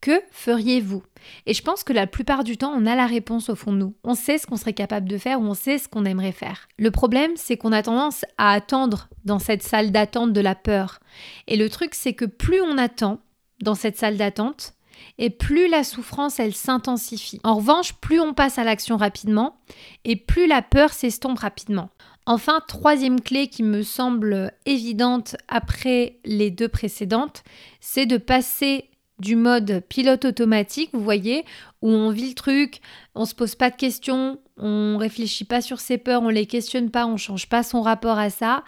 que 0.00 0.20
feriez-vous? 0.32 1.02
Et 1.46 1.54
je 1.54 1.62
pense 1.62 1.84
que 1.84 1.92
la 1.92 2.08
plupart 2.08 2.42
du 2.42 2.56
temps, 2.56 2.72
on 2.74 2.86
a 2.86 2.96
la 2.96 3.06
réponse 3.06 3.48
au 3.48 3.54
fond 3.54 3.72
de 3.72 3.78
nous. 3.78 3.94
On 4.02 4.14
sait 4.14 4.36
ce 4.36 4.46
qu'on 4.46 4.56
serait 4.56 4.72
capable 4.72 5.08
de 5.08 5.16
faire 5.16 5.40
ou 5.40 5.44
on 5.44 5.54
sait 5.54 5.78
ce 5.78 5.88
qu'on 5.88 6.04
aimerait 6.04 6.32
faire. 6.32 6.68
Le 6.76 6.90
problème, 6.90 7.32
c'est 7.36 7.56
qu'on 7.56 7.72
a 7.72 7.82
tendance 7.82 8.24
à 8.36 8.50
attendre 8.50 9.08
dans 9.24 9.38
cette 9.38 9.62
salle 9.62 9.92
d'attente 9.92 10.32
de 10.32 10.40
la 10.40 10.56
peur. 10.56 10.98
Et 11.46 11.56
le 11.56 11.70
truc, 11.70 11.94
c'est 11.94 12.14
que 12.14 12.24
plus 12.24 12.60
on 12.60 12.78
attend 12.78 13.20
dans 13.62 13.76
cette 13.76 13.96
salle 13.96 14.16
d'attente, 14.16 14.74
et 15.18 15.30
plus 15.30 15.68
la 15.68 15.84
souffrance, 15.84 16.40
elle 16.40 16.54
s'intensifie. 16.54 17.40
En 17.44 17.56
revanche, 17.56 17.94
plus 17.94 18.20
on 18.20 18.34
passe 18.34 18.58
à 18.58 18.64
l'action 18.64 18.96
rapidement, 18.96 19.56
et 20.04 20.16
plus 20.16 20.46
la 20.46 20.62
peur 20.62 20.92
s'estompe 20.92 21.38
rapidement. 21.38 21.90
Enfin, 22.24 22.60
troisième 22.68 23.20
clé 23.20 23.48
qui 23.48 23.64
me 23.64 23.82
semble 23.82 24.52
évidente 24.64 25.36
après 25.48 26.18
les 26.24 26.50
deux 26.50 26.68
précédentes, 26.68 27.42
c'est 27.80 28.06
de 28.06 28.16
passer 28.16 28.90
du 29.18 29.34
mode 29.36 29.82
pilote 29.88 30.24
automatique, 30.24 30.90
vous 30.92 31.02
voyez, 31.02 31.44
où 31.80 31.90
on 31.90 32.10
vit 32.10 32.28
le 32.28 32.34
truc, 32.34 32.80
on 33.14 33.24
se 33.24 33.34
pose 33.34 33.54
pas 33.54 33.70
de 33.70 33.76
questions, 33.76 34.38
on 34.56 34.96
réfléchit 34.98 35.44
pas 35.44 35.60
sur 35.60 35.80
ses 35.80 35.98
peurs, 35.98 36.22
on 36.22 36.28
les 36.28 36.46
questionne 36.46 36.90
pas, 36.90 37.06
on 37.06 37.16
change 37.16 37.48
pas 37.48 37.62
son 37.62 37.82
rapport 37.82 38.18
à 38.18 38.30
ça, 38.30 38.62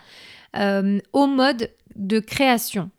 euh, 0.56 1.00
au 1.12 1.26
mode 1.26 1.70
de 1.96 2.18
création. 2.20 2.90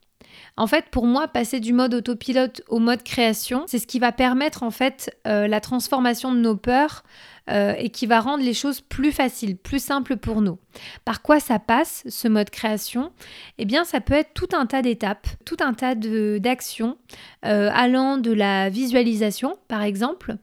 En 0.57 0.67
fait, 0.67 0.85
pour 0.89 1.05
moi, 1.05 1.27
passer 1.27 1.59
du 1.59 1.73
mode 1.73 1.93
autopilote 1.93 2.61
au 2.69 2.79
mode 2.79 3.03
création, 3.03 3.65
c'est 3.67 3.79
ce 3.79 3.87
qui 3.87 3.99
va 3.99 4.11
permettre 4.11 4.63
en 4.63 4.71
fait 4.71 5.13
euh, 5.27 5.47
la 5.47 5.59
transformation 5.59 6.31
de 6.33 6.39
nos 6.39 6.55
peurs 6.55 7.03
euh, 7.49 7.73
et 7.77 7.89
qui 7.89 8.05
va 8.05 8.19
rendre 8.19 8.43
les 8.43 8.53
choses 8.53 8.81
plus 8.81 9.11
faciles, 9.11 9.55
plus 9.55 9.83
simples 9.83 10.17
pour 10.17 10.41
nous. 10.41 10.57
Par 11.03 11.21
quoi 11.21 11.39
ça 11.39 11.59
passe, 11.59 12.03
ce 12.07 12.27
mode 12.27 12.49
création? 12.49 13.11
Eh 13.57 13.65
bien, 13.65 13.83
ça 13.83 14.01
peut 14.01 14.15
être 14.15 14.33
tout 14.33 14.49
un 14.53 14.65
tas 14.65 14.81
d'étapes, 14.81 15.27
tout 15.45 15.57
un 15.59 15.73
tas 15.73 15.95
d'actions, 15.95 16.97
euh, 17.45 17.69
allant 17.73 18.17
de 18.17 18.31
la 18.31 18.69
visualisation, 18.69 19.57
par 19.67 19.83
exemple. 19.83 20.37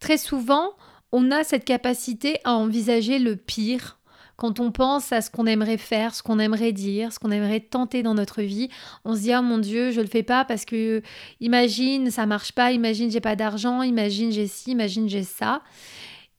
Très 0.00 0.18
souvent, 0.18 0.72
on 1.12 1.30
a 1.30 1.44
cette 1.44 1.64
capacité 1.64 2.38
à 2.44 2.54
envisager 2.54 3.18
le 3.18 3.36
pire 3.36 3.98
quand 4.38 4.60
on 4.60 4.70
pense 4.70 5.12
à 5.12 5.20
ce 5.20 5.30
qu'on 5.30 5.46
aimerait 5.46 5.78
faire, 5.78 6.14
ce 6.14 6.22
qu'on 6.22 6.38
aimerait 6.38 6.72
dire, 6.72 7.12
ce 7.12 7.18
qu'on 7.18 7.32
aimerait 7.32 7.58
tenter 7.58 8.04
dans 8.04 8.14
notre 8.14 8.40
vie, 8.40 8.68
on 9.04 9.16
se 9.16 9.22
dit 9.22 9.32
oh 9.36 9.42
mon 9.42 9.58
dieu, 9.58 9.90
je 9.90 10.00
le 10.00 10.06
fais 10.06 10.22
pas 10.22 10.44
parce 10.44 10.64
que 10.64 11.02
imagine 11.40 12.12
ça 12.12 12.24
marche 12.24 12.52
pas, 12.52 12.70
imagine 12.70 13.10
j'ai 13.10 13.20
pas 13.20 13.34
d'argent, 13.34 13.82
imagine 13.82 14.30
j'ai 14.30 14.46
ci, 14.46 14.70
imagine 14.70 15.08
j'ai 15.08 15.24
ça. 15.24 15.60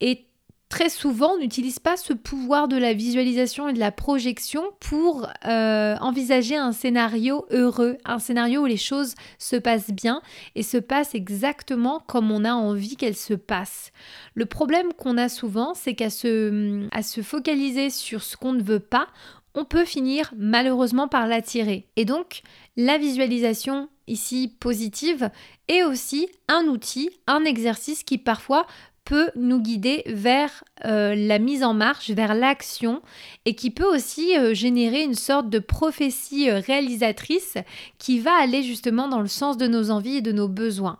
Et 0.02 0.26
très 0.70 0.90
souvent, 0.90 1.34
on 1.34 1.40
n'utilise 1.40 1.80
pas 1.80 1.98
ce 1.98 2.14
pouvoir 2.14 2.68
de 2.68 2.78
la 2.78 2.94
visualisation 2.94 3.68
et 3.68 3.74
de 3.74 3.80
la 3.80 3.92
projection 3.92 4.64
pour 4.80 5.28
euh, 5.46 5.96
envisager 6.00 6.56
un 6.56 6.72
scénario 6.72 7.46
heureux, 7.50 7.98
un 8.06 8.20
scénario 8.20 8.62
où 8.62 8.66
les 8.66 8.78
choses 8.78 9.16
se 9.40 9.56
passent 9.56 9.92
bien 9.92 10.22
et 10.56 10.64
se 10.64 10.78
passent 10.78 11.16
exactement 11.16 12.00
comme 12.08 12.32
on 12.32 12.46
a 12.46 12.54
envie 12.54 12.96
qu'elles 12.96 13.16
se 13.16 13.34
passent. 13.34 13.92
Le 14.36 14.46
problème 14.46 14.94
qu'on 14.94 15.18
a 15.18 15.28
souvent, 15.28 15.74
c'est 15.74 15.96
qu'à 15.96 16.12
se, 16.12 16.88
se 17.02 17.22
focaliser 17.22 17.90
sur 17.90 18.22
ce 18.22 18.38
qu'on 18.38 18.54
ne 18.54 18.64
veut 18.64 18.80
pas, 18.80 19.08
on 19.56 19.66
peut 19.66 19.86
finir 19.86 20.32
malheureusement 20.38 21.08
par 21.08 21.28
l'attirer. 21.28 21.88
Et 21.96 22.06
donc, 22.06 22.44
la 22.78 23.00
visualisation 23.00 23.90
ici 24.08 24.56
positive 24.60 25.30
est 25.68 25.84
aussi 25.84 26.30
un 26.48 26.66
outil, 26.66 27.10
un 27.28 27.44
exercice 27.44 28.04
qui 28.04 28.18
parfois 28.18 28.66
peut 29.10 29.32
nous 29.36 29.60
guider 29.60 30.04
vers 30.06 30.64
euh, 30.86 31.16
la 31.16 31.40
mise 31.40 31.64
en 31.64 31.74
marche, 31.74 32.12
vers 32.12 32.36
l'action 32.36 33.02
et 33.46 33.56
qui 33.56 33.72
peut 33.72 33.92
aussi 33.92 34.38
euh, 34.38 34.54
générer 34.54 35.02
une 35.02 35.16
sorte 35.16 35.50
de 35.50 35.58
prophétie 35.58 36.48
euh, 36.48 36.60
réalisatrice 36.60 37.58
qui 37.98 38.20
va 38.20 38.40
aller 38.40 38.62
justement 38.62 39.08
dans 39.08 39.20
le 39.20 39.28
sens 39.28 39.58
de 39.58 39.66
nos 39.66 39.90
envies 39.90 40.18
et 40.18 40.22
de 40.22 40.32
nos 40.32 40.48
besoins. 40.48 41.00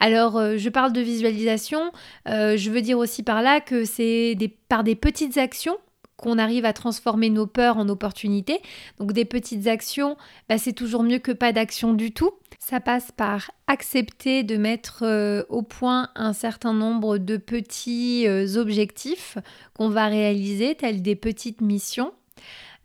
Alors, 0.00 0.58
je 0.58 0.68
parle 0.68 0.92
de 0.92 1.00
visualisation, 1.00 1.90
je 2.26 2.70
veux 2.70 2.82
dire 2.82 2.98
aussi 2.98 3.22
par 3.22 3.40
là 3.40 3.60
que 3.60 3.86
c'est 3.86 4.36
par 4.68 4.84
des 4.84 4.94
petites 4.94 5.38
actions 5.38 5.78
arrive 6.38 6.64
à 6.64 6.72
transformer 6.72 7.30
nos 7.30 7.46
peurs 7.46 7.76
en 7.76 7.88
opportunités. 7.88 8.60
Donc 8.98 9.12
des 9.12 9.24
petites 9.24 9.66
actions, 9.66 10.16
bah, 10.48 10.58
c'est 10.58 10.72
toujours 10.72 11.02
mieux 11.02 11.18
que 11.18 11.32
pas 11.32 11.52
d'action 11.52 11.92
du 11.92 12.12
tout. 12.12 12.32
Ça 12.58 12.80
passe 12.80 13.12
par 13.12 13.50
accepter 13.66 14.42
de 14.42 14.56
mettre 14.56 15.02
euh, 15.02 15.42
au 15.48 15.62
point 15.62 16.08
un 16.14 16.32
certain 16.32 16.72
nombre 16.72 17.18
de 17.18 17.36
petits 17.36 18.26
euh, 18.26 18.56
objectifs 18.56 19.38
qu'on 19.74 19.88
va 19.88 20.06
réaliser, 20.06 20.74
tels 20.74 21.02
des 21.02 21.16
petites 21.16 21.60
missions. 21.60 22.12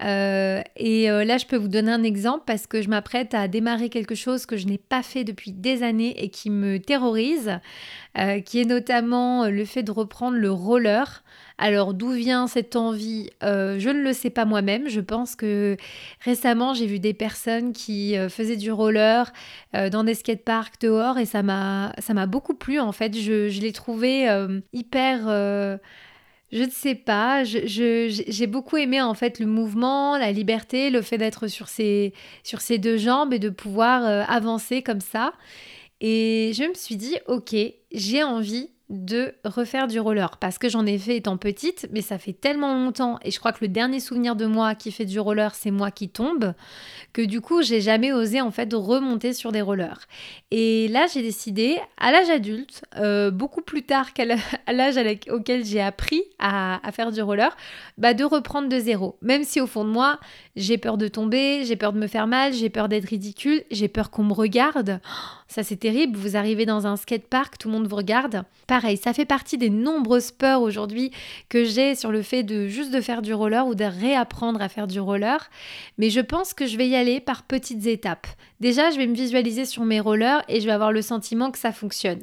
Euh, 0.02 0.62
et 0.76 1.08
là, 1.08 1.38
je 1.38 1.46
peux 1.46 1.58
vous 1.58 1.68
donner 1.68 1.92
un 1.92 2.04
exemple 2.04 2.44
parce 2.46 2.68
que 2.68 2.82
je 2.82 2.90
m'apprête 2.90 3.34
à 3.34 3.48
démarrer 3.48 3.90
quelque 3.90 4.16
chose 4.16 4.46
que 4.46 4.58
je 4.58 4.68
n'ai 4.68 4.78
pas 4.78 5.04
fait 5.04 5.24
depuis 5.24 5.52
des 5.52 5.84
années 5.84 6.24
et 6.24 6.30
qui 6.30 6.50
me 6.50 6.80
terrorise, 6.80 7.60
qui 8.46 8.62
est 8.62 8.66
notamment 8.66 9.48
le 9.50 9.66
fait 9.66 9.84
de 9.84 9.92
reprendre 9.92 10.38
le 10.38 10.52
roller. 10.52 11.24
Alors 11.60 11.94
d'où 11.94 12.12
vient 12.12 12.48
cette 12.48 12.78
envie? 12.78 13.30
Euh, 13.44 13.78
Je 13.80 13.90
ne 13.90 14.02
le 14.02 14.14
sais 14.14 14.30
pas 14.30 14.46
moi-même. 14.46 14.88
Je 14.88 15.02
pense 15.02 15.36
que 15.36 15.76
récemment 16.22 16.74
j'ai 16.74 16.88
vu 16.88 17.00
des 17.00 17.14
personnes 17.14 17.74
qui 17.74 18.18
euh, 18.18 18.30
faisaient 18.30 18.56
du 18.56 18.72
roller 18.72 19.32
euh, 19.76 19.90
dans 19.90 20.06
des 20.06 20.14
skateparks 20.14 20.80
dehors 20.82 21.18
et 21.18 21.26
ça 21.26 21.44
m'a 21.44 21.94
ça 22.00 22.14
m'a 22.14 22.28
beaucoup 22.28 22.54
plu 22.56 22.80
en 22.80 22.94
fait. 22.94 23.14
Je 23.14 23.60
l'ai 23.60 23.74
trouvé 23.74 24.28
hyper 24.74 25.80
je 26.52 26.64
ne 26.64 26.70
sais 26.70 26.96
pas, 26.96 27.44
j'ai 27.44 28.48
beaucoup 28.48 28.78
aimé 28.78 29.02
en 29.02 29.14
fait 29.14 29.40
le 29.40 29.46
mouvement, 29.46 30.18
la 30.18 30.32
liberté, 30.32 30.90
le 30.90 31.02
fait 31.02 31.18
d'être 31.18 31.48
sur 31.48 31.68
ses, 31.68 32.14
sur 32.44 32.62
ses 32.62 32.78
deux 32.78 32.98
jambes 32.98 33.34
et 33.34 33.40
de 33.40 33.50
pouvoir 33.50 34.04
avancer 34.30 34.82
comme 34.82 35.02
ça. 35.02 35.34
Et 36.02 36.52
je 36.56 36.64
me 36.64 36.74
suis 36.74 36.96
dit, 36.96 37.18
ok, 37.28 37.56
j'ai 37.92 38.24
envie 38.24 38.70
de 38.90 39.36
refaire 39.46 39.88
du 39.88 40.00
roller 40.00 40.38
parce 40.40 40.58
que 40.58 40.68
j'en 40.68 40.86
ai 40.86 40.98
fait 40.98 41.18
étant 41.18 41.38
petite, 41.38 41.88
mais 41.92 42.02
ça 42.02 42.18
fait 42.18 42.34
tellement 42.34 42.74
longtemps 42.74 43.20
et 43.24 43.30
je 43.30 43.38
crois 43.38 43.52
que 43.52 43.60
le 43.62 43.68
dernier 43.68 44.00
souvenir 44.00 44.36
de 44.36 44.48
moi 44.48 44.74
qui 44.74 44.92
fait 44.92 45.06
du 45.06 45.20
roller, 45.20 45.54
c'est 45.54 45.70
moi 45.70 45.92
qui 45.92 46.10
tombe, 46.10 46.54
que 47.14 47.22
du 47.22 47.40
coup, 47.40 47.62
j'ai 47.62 47.82
jamais 47.82 48.12
osé 48.12 48.42
en 48.42 48.50
fait 48.50 48.74
remonter 48.74 49.34
sur 49.34 49.52
des 49.52 49.62
rollers. 49.62 50.00
Et 50.50 50.88
là, 50.88 51.06
j'ai 51.12 51.22
décidé, 51.22 51.78
à 51.98 52.12
l'âge 52.12 52.30
adulte, 52.30 52.84
euh, 52.98 53.30
beaucoup 53.30 53.62
plus 53.62 53.84
tard 53.84 54.14
qu'à 54.14 54.26
l'âge 54.26 54.96
auquel 55.30 55.64
j'ai 55.66 55.82
appris 55.82 56.24
à, 56.40 56.80
faire 56.92 57.12
du 57.12 57.22
roller, 57.22 57.56
bah, 57.98 58.16
de 58.16 58.24
reprendre 58.24 58.70
de 58.70 58.80
zéro. 58.80 59.18
Même 59.22 59.44
si 59.44 59.62
au 59.62 59.68
fond 59.68 59.86
de 59.86 59.92
moi, 59.92 60.20
j'ai 60.56 60.78
peur 60.78 60.98
de 60.98 61.08
tomber, 61.08 61.64
j'ai 61.64 61.76
peur 61.76 61.94
de 61.94 62.00
me 62.00 62.08
faire 62.08 62.28
mal, 62.28 62.54
j'ai 62.54 62.70
peur 62.70 62.90
d'être 62.90 63.06
ridicule, 63.06 63.64
j'ai 63.70 63.88
peur 63.88 64.10
qu'on 64.10 64.24
me 64.24 64.34
regarde. 64.34 65.00
Ça, 65.50 65.64
c'est 65.64 65.78
terrible. 65.78 66.16
Vous 66.16 66.38
arrivez 66.38 66.68
dans 66.68 66.86
un 66.86 66.96
skatepark, 66.96 67.58
tout 67.58 67.70
le 67.70 67.74
monde 67.74 67.88
vous 67.88 67.96
regarde. 67.96 68.44
Pareil, 68.68 68.98
ça 68.98 69.14
fait 69.14 69.26
partie 69.26 69.58
des 69.58 69.72
nombreuses 69.72 70.32
peurs 70.32 70.62
aujourd'hui 70.62 71.10
que 71.50 71.66
j'ai 71.66 71.96
sur 71.96 72.12
le 72.12 72.22
fait 72.22 72.44
de 72.44 72.68
juste 72.68 72.92
de 72.94 73.02
faire 73.02 73.24
du 73.24 73.34
roller 73.34 73.66
ou 73.66 73.74
de 73.74 73.84
réapprendre 73.84 74.62
à 74.62 74.70
faire 74.70 74.86
du 74.86 75.00
roller. 75.00 75.50
Mais 75.98 76.12
je 76.12 76.20
pense 76.20 76.54
que 76.54 76.68
je 76.68 76.78
vais 76.78 76.88
y 76.88 76.96
aller 76.96 77.20
par 77.20 77.42
petites 77.44 77.88
étapes. 77.88 78.28
Déjà, 78.60 78.92
je 78.92 78.98
vais 78.98 79.08
me 79.08 79.16
visualiser 79.16 79.66
sur 79.66 79.86
mes 79.86 80.00
rollers 80.00 80.44
et 80.50 80.62
je 80.62 80.68
vais 80.68 80.72
avoir 80.72 80.92
le 80.92 81.02
sentiment 81.02 81.50
que 81.50 81.58
ça 81.58 81.72
fonctionne 81.72 82.22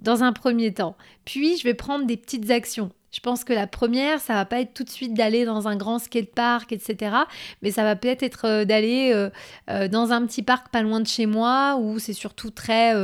dans 0.00 0.24
un 0.24 0.32
premier 0.32 0.74
temps. 0.74 0.96
Puis, 1.24 1.58
je 1.58 1.64
vais 1.64 1.74
prendre 1.74 2.06
des 2.06 2.16
petites 2.16 2.50
actions. 2.50 2.90
Je 3.10 3.20
pense 3.20 3.42
que 3.42 3.54
la 3.54 3.66
première, 3.66 4.20
ça 4.20 4.34
va 4.34 4.44
pas 4.44 4.60
être 4.60 4.74
tout 4.74 4.84
de 4.84 4.90
suite 4.90 5.14
d'aller 5.14 5.46
dans 5.46 5.66
un 5.66 5.76
grand 5.76 5.98
skatepark, 5.98 6.72
etc. 6.72 7.16
Mais 7.62 7.70
ça 7.70 7.82
va 7.82 7.96
peut-être 7.96 8.22
être, 8.22 8.44
euh, 8.44 8.64
d'aller 8.66 9.12
euh, 9.14 9.30
euh, 9.70 9.88
dans 9.88 10.12
un 10.12 10.26
petit 10.26 10.42
parc 10.42 10.68
pas 10.70 10.82
loin 10.82 11.00
de 11.00 11.06
chez 11.06 11.24
moi 11.24 11.76
où 11.80 11.98
c'est 11.98 12.12
surtout 12.12 12.50
très 12.50 12.94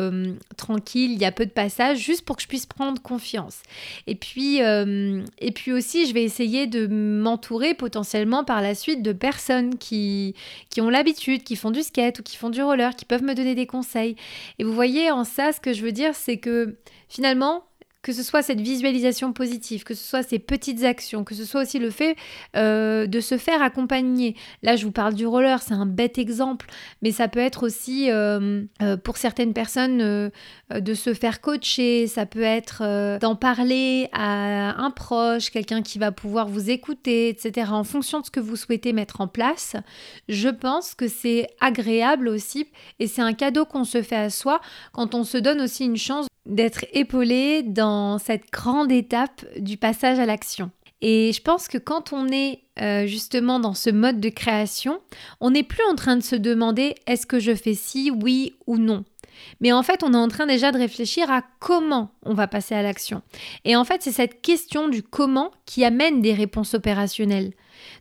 tranquille, 0.56 1.12
il 1.12 1.18
y 1.18 1.24
a 1.24 1.32
peu 1.32 1.46
de 1.46 1.50
passages, 1.50 1.98
juste 1.98 2.24
pour 2.24 2.36
que 2.36 2.42
je 2.42 2.48
puisse 2.48 2.66
prendre 2.66 3.00
confiance. 3.00 3.60
Et 4.06 4.14
puis, 4.14 4.58
et 4.58 5.52
puis 5.52 5.72
aussi, 5.72 6.06
je 6.06 6.14
vais 6.14 6.22
essayer 6.22 6.66
de 6.66 6.86
m'entourer 6.86 7.74
potentiellement 7.74 8.44
par 8.44 8.60
la 8.60 8.74
suite 8.74 9.02
de 9.02 9.12
personnes 9.12 9.78
qui, 9.78 10.34
qui 10.70 10.80
ont 10.80 10.90
l'habitude, 10.90 11.42
qui 11.44 11.56
font 11.56 11.70
du 11.70 11.82
skate 11.82 12.18
ou 12.18 12.22
qui 12.22 12.36
font 12.36 12.50
du 12.50 12.62
roller, 12.62 12.94
qui 12.96 13.04
peuvent 13.04 13.22
me 13.22 13.34
donner 13.34 13.54
des 13.54 13.66
conseils. 13.66 14.16
Et 14.58 14.64
vous 14.64 14.74
voyez, 14.74 15.10
en 15.10 15.24
ça, 15.24 15.52
ce 15.52 15.60
que 15.60 15.72
je 15.72 15.82
veux 15.82 15.92
dire, 15.92 16.14
c'est 16.14 16.38
que 16.38 16.76
finalement, 17.08 17.64
que 18.04 18.12
ce 18.12 18.22
soit 18.22 18.42
cette 18.42 18.60
visualisation 18.60 19.32
positive, 19.32 19.82
que 19.82 19.94
ce 19.94 20.04
soit 20.04 20.22
ces 20.22 20.38
petites 20.38 20.84
actions, 20.84 21.24
que 21.24 21.34
ce 21.34 21.46
soit 21.46 21.62
aussi 21.62 21.78
le 21.78 21.88
fait 21.88 22.16
euh, 22.54 23.06
de 23.06 23.18
se 23.18 23.38
faire 23.38 23.62
accompagner. 23.62 24.36
Là, 24.62 24.76
je 24.76 24.84
vous 24.84 24.92
parle 24.92 25.14
du 25.14 25.26
roller, 25.26 25.62
c'est 25.62 25.72
un 25.72 25.86
bête 25.86 26.18
exemple, 26.18 26.66
mais 27.00 27.12
ça 27.12 27.28
peut 27.28 27.40
être 27.40 27.64
aussi 27.64 28.10
euh, 28.10 28.62
euh, 28.82 28.98
pour 28.98 29.16
certaines 29.16 29.54
personnes 29.54 30.30
de 30.70 30.94
se 30.94 31.14
faire 31.14 31.40
coacher, 31.40 32.06
ça 32.06 32.26
peut 32.26 32.42
être 32.42 33.18
d'en 33.20 33.36
parler 33.36 34.08
à 34.12 34.78
un 34.78 34.90
proche, 34.90 35.50
quelqu'un 35.50 35.80
qui 35.80 35.98
va 35.98 36.12
pouvoir 36.12 36.46
vous 36.46 36.68
écouter, 36.68 37.30
etc. 37.30 37.70
En 37.70 37.84
fonction 37.84 38.20
de 38.20 38.26
ce 38.26 38.30
que 38.30 38.40
vous 38.40 38.56
souhaitez 38.56 38.92
mettre 38.92 39.22
en 39.22 39.28
place, 39.28 39.76
je 40.28 40.50
pense 40.50 40.94
que 40.94 41.08
c'est 41.08 41.46
agréable 41.60 42.28
aussi 42.28 42.66
et 42.98 43.06
c'est 43.06 43.22
un 43.22 43.32
cadeau 43.32 43.64
qu'on 43.64 43.84
se 43.84 44.02
fait 44.02 44.16
à 44.16 44.28
soi 44.28 44.60
quand 44.92 45.14
on 45.14 45.24
se 45.24 45.38
donne 45.38 45.62
aussi 45.62 45.86
une 45.86 45.96
chance 45.96 46.26
d'être 46.46 46.84
épaulé 46.92 47.62
dans 47.62 48.18
cette 48.18 48.50
grande 48.50 48.92
étape 48.92 49.44
du 49.58 49.76
passage 49.76 50.18
à 50.18 50.26
l'action. 50.26 50.70
Et 51.00 51.32
je 51.32 51.42
pense 51.42 51.68
que 51.68 51.76
quand 51.76 52.12
on 52.12 52.28
est 52.28 52.60
euh, 52.80 53.06
justement 53.06 53.60
dans 53.60 53.74
ce 53.74 53.90
mode 53.90 54.20
de 54.20 54.30
création, 54.30 55.00
on 55.40 55.50
n'est 55.50 55.62
plus 55.62 55.84
en 55.90 55.94
train 55.94 56.16
de 56.16 56.22
se 56.22 56.34
demander 56.36 56.94
est-ce 57.06 57.26
que 57.26 57.38
je 57.38 57.54
fais 57.54 57.74
ci, 57.74 58.10
oui 58.10 58.54
ou 58.66 58.78
non? 58.78 59.04
Mais 59.60 59.72
en 59.72 59.82
fait, 59.82 60.02
on 60.02 60.12
est 60.14 60.18
en 60.18 60.28
train 60.28 60.46
déjà 60.46 60.72
de 60.72 60.78
réfléchir 60.78 61.30
à 61.30 61.42
comment 61.60 62.10
on 62.24 62.34
va 62.34 62.46
passer 62.46 62.74
à 62.74 62.82
l'action. 62.82 63.22
Et 63.64 63.76
en 63.76 63.84
fait, 63.84 64.02
c'est 64.02 64.12
cette 64.12 64.42
question 64.42 64.88
du 64.88 65.02
comment 65.02 65.50
qui 65.66 65.84
amène 65.84 66.22
des 66.22 66.34
réponses 66.34 66.74
opérationnelles. 66.74 67.52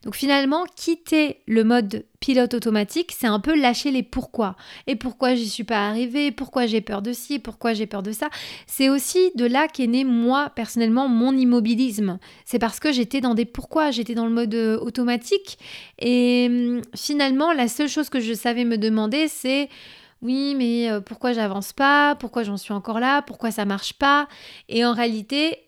Donc 0.04 0.16
finalement, 0.16 0.64
quitter 0.76 1.38
le 1.48 1.64
mode 1.64 2.06
pilote 2.20 2.54
automatique, 2.54 3.14
c'est 3.18 3.28
un 3.28 3.40
peu 3.40 3.60
lâcher 3.60 3.92
les 3.92 4.04
pourquoi. 4.04 4.56
Et 4.88 4.96
pourquoi 4.96 5.36
j'y 5.36 5.50
suis 5.50 5.64
pas 5.64 5.88
arrivée, 5.88 6.32
pourquoi 6.32 6.66
j'ai 6.66 6.82
peur 6.82 7.02
de 7.02 7.14
ci, 7.14 7.40
pourquoi 7.40 7.74
j'ai 7.74 7.86
peur 7.86 8.04
de 8.04 8.12
ça. 8.12 8.30
C'est 8.68 8.90
aussi 8.90 9.32
de 9.36 9.46
là 9.46 9.68
qu'est 9.68 9.88
né 9.88 10.04
moi 10.04 10.52
personnellement 10.56 11.08
mon 11.08 11.36
immobilisme. 11.36 12.20
C'est 12.46 12.60
parce 12.60 12.80
que 12.80 12.92
j'étais 12.92 13.22
dans 13.22 13.34
des 13.34 13.46
pourquoi, 13.46 13.92
j'étais 13.92 14.16
dans 14.16 14.26
le 14.26 14.34
mode 14.34 14.54
euh, 14.56 14.80
automatique 14.80 15.58
et 16.00 16.48
hum, 16.50 16.82
finalement 16.96 17.52
la 17.54 17.68
seule 17.68 17.90
chose 17.90 18.10
que 18.10 18.20
je 18.20 18.34
savais 18.34 18.66
me 18.66 18.78
demander 18.78 19.28
c'est 19.28 19.70
oui, 20.24 20.56
mais 20.56 20.90
euh, 20.90 21.02
pourquoi 21.02 21.34
j'avance 21.34 21.74
pas? 21.74 22.16
Pourquoi 22.16 22.44
j'en 22.44 22.58
suis 22.58 22.74
encore 22.74 23.00
là? 23.00 23.22
Pourquoi 23.22 23.52
ça 23.52 23.66
marche 23.66 23.94
pas? 23.94 24.28
Et 24.70 24.86
en 24.86 24.94
réalité, 24.94 25.60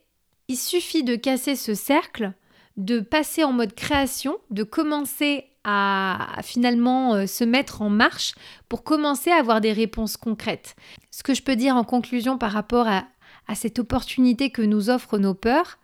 il 0.47 0.57
suffit 0.57 1.03
de 1.03 1.15
casser 1.15 1.55
ce 1.55 1.75
cercle 1.75 2.33
de 2.77 2.99
passer 2.99 3.43
en 3.43 3.53
mode 3.53 3.73
création, 3.73 4.37
de 4.49 4.63
commencer 4.63 5.45
à 5.63 6.37
finalement 6.43 7.15
euh, 7.15 7.25
se 7.25 7.43
mettre 7.43 7.81
en 7.81 7.89
marche 7.89 8.35
pour 8.69 8.83
commencer 8.83 9.31
à 9.31 9.37
avoir 9.37 9.61
des 9.61 9.73
réponses 9.73 10.17
concrètes. 10.17 10.75
Ce 11.09 11.23
que 11.23 11.33
je 11.33 11.41
peux 11.41 11.55
dire 11.55 11.75
en 11.75 11.83
conclusion 11.83 12.37
par 12.37 12.51
rapport 12.51 12.87
à, 12.87 13.05
cette 13.53 13.77
opportunité 13.77 14.49
que 14.49 14.63
nous 14.63 14.89
offrent 14.89 15.19
nos 15.19 15.35
peurs, 15.35 15.77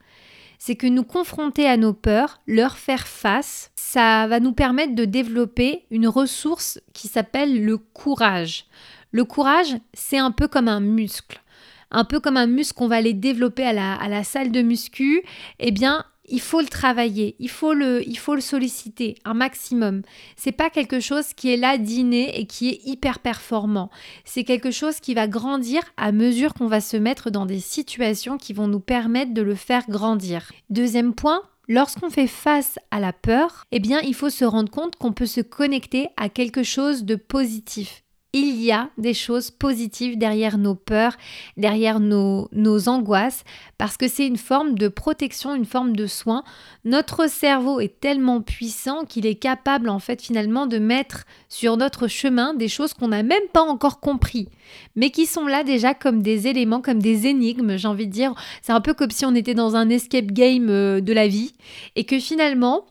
c'est 0.63 0.75
que 0.75 0.85
nous 0.85 1.03
confronter 1.03 1.65
à 1.65 1.75
nos 1.75 1.91
peurs, 1.91 2.39
leur 2.45 2.77
faire 2.77 3.07
face, 3.07 3.71
ça 3.75 4.27
va 4.27 4.39
nous 4.39 4.53
permettre 4.53 4.93
de 4.93 5.05
développer 5.05 5.85
une 5.89 6.07
ressource 6.07 6.79
qui 6.93 7.07
s'appelle 7.07 7.65
le 7.65 7.79
courage. 7.79 8.65
Le 9.11 9.25
courage, 9.25 9.75
c'est 9.95 10.19
un 10.19 10.29
peu 10.29 10.47
comme 10.47 10.67
un 10.67 10.79
muscle. 10.79 11.41
Un 11.89 12.05
peu 12.05 12.19
comme 12.19 12.37
un 12.37 12.45
muscle 12.45 12.75
qu'on 12.75 12.87
va 12.87 12.97
aller 12.97 13.15
développer 13.15 13.65
à 13.65 13.73
la, 13.73 13.95
à 13.95 14.07
la 14.07 14.23
salle 14.23 14.51
de 14.51 14.61
muscu, 14.61 15.23
eh 15.57 15.71
bien, 15.71 16.05
il 16.31 16.41
faut 16.41 16.61
le 16.61 16.67
travailler, 16.67 17.35
il 17.39 17.49
faut 17.49 17.73
le, 17.73 18.07
il 18.07 18.17
faut 18.17 18.35
le 18.35 18.41
solliciter 18.41 19.15
un 19.25 19.33
maximum. 19.33 20.01
C'est 20.35 20.51
pas 20.51 20.69
quelque 20.69 20.99
chose 20.99 21.33
qui 21.33 21.53
est 21.53 21.57
là 21.57 21.77
dîner 21.77 22.39
et 22.39 22.47
qui 22.47 22.69
est 22.69 22.79
hyper 22.85 23.19
performant. 23.19 23.89
C'est 24.25 24.43
quelque 24.43 24.71
chose 24.71 24.99
qui 24.99 25.13
va 25.13 25.27
grandir 25.27 25.81
à 25.97 26.11
mesure 26.11 26.53
qu'on 26.53 26.67
va 26.67 26.81
se 26.81 26.97
mettre 26.97 27.29
dans 27.29 27.45
des 27.45 27.59
situations 27.59 28.37
qui 28.37 28.53
vont 28.53 28.67
nous 28.67 28.79
permettre 28.79 29.33
de 29.33 29.41
le 29.41 29.55
faire 29.55 29.83
grandir. 29.87 30.51
Deuxième 30.69 31.13
point, 31.13 31.43
Lorsqu'on 31.67 32.09
fait 32.09 32.27
face 32.27 32.79
à 32.89 32.99
la 32.99 33.13
peur, 33.13 33.63
eh 33.71 33.79
bien, 33.79 34.01
il 34.01 34.13
faut 34.13 34.31
se 34.31 34.43
rendre 34.43 34.69
compte 34.69 34.97
qu'on 34.97 35.13
peut 35.13 35.27
se 35.27 35.39
connecter 35.39 36.09
à 36.17 36.27
quelque 36.27 36.63
chose 36.63 37.05
de 37.05 37.15
positif 37.15 38.03
il 38.33 38.61
y 38.61 38.71
a 38.71 38.89
des 38.97 39.13
choses 39.13 39.51
positives 39.51 40.17
derrière 40.17 40.57
nos 40.57 40.75
peurs, 40.75 41.17
derrière 41.57 41.99
nos, 41.99 42.47
nos 42.53 42.87
angoisses, 42.87 43.43
parce 43.77 43.97
que 43.97 44.07
c'est 44.07 44.25
une 44.25 44.37
forme 44.37 44.75
de 44.75 44.87
protection, 44.87 45.53
une 45.53 45.65
forme 45.65 45.95
de 45.95 46.07
soin. 46.07 46.43
Notre 46.85 47.29
cerveau 47.29 47.81
est 47.81 47.99
tellement 47.99 48.41
puissant 48.41 49.03
qu'il 49.03 49.25
est 49.25 49.35
capable 49.35 49.89
en 49.89 49.99
fait 49.99 50.21
finalement 50.21 50.65
de 50.65 50.79
mettre 50.79 51.25
sur 51.49 51.75
notre 51.75 52.07
chemin 52.07 52.53
des 52.53 52.69
choses 52.69 52.93
qu'on 52.93 53.09
n'a 53.09 53.23
même 53.23 53.47
pas 53.51 53.63
encore 53.63 53.99
compris, 53.99 54.47
mais 54.95 55.09
qui 55.09 55.25
sont 55.25 55.45
là 55.45 55.63
déjà 55.63 55.93
comme 55.93 56.21
des 56.21 56.47
éléments, 56.47 56.81
comme 56.81 57.01
des 57.01 57.27
énigmes, 57.27 57.75
j'ai 57.75 57.87
envie 57.87 58.07
de 58.07 58.13
dire. 58.13 58.33
C'est 58.61 58.71
un 58.71 58.81
peu 58.81 58.93
comme 58.93 59.11
si 59.11 59.25
on 59.25 59.35
était 59.35 59.53
dans 59.53 59.75
un 59.75 59.89
escape 59.89 60.27
game 60.27 60.69
euh, 60.69 61.01
de 61.01 61.11
la 61.11 61.27
vie, 61.27 61.53
et 61.97 62.05
que 62.05 62.17
finalement, 62.17 62.85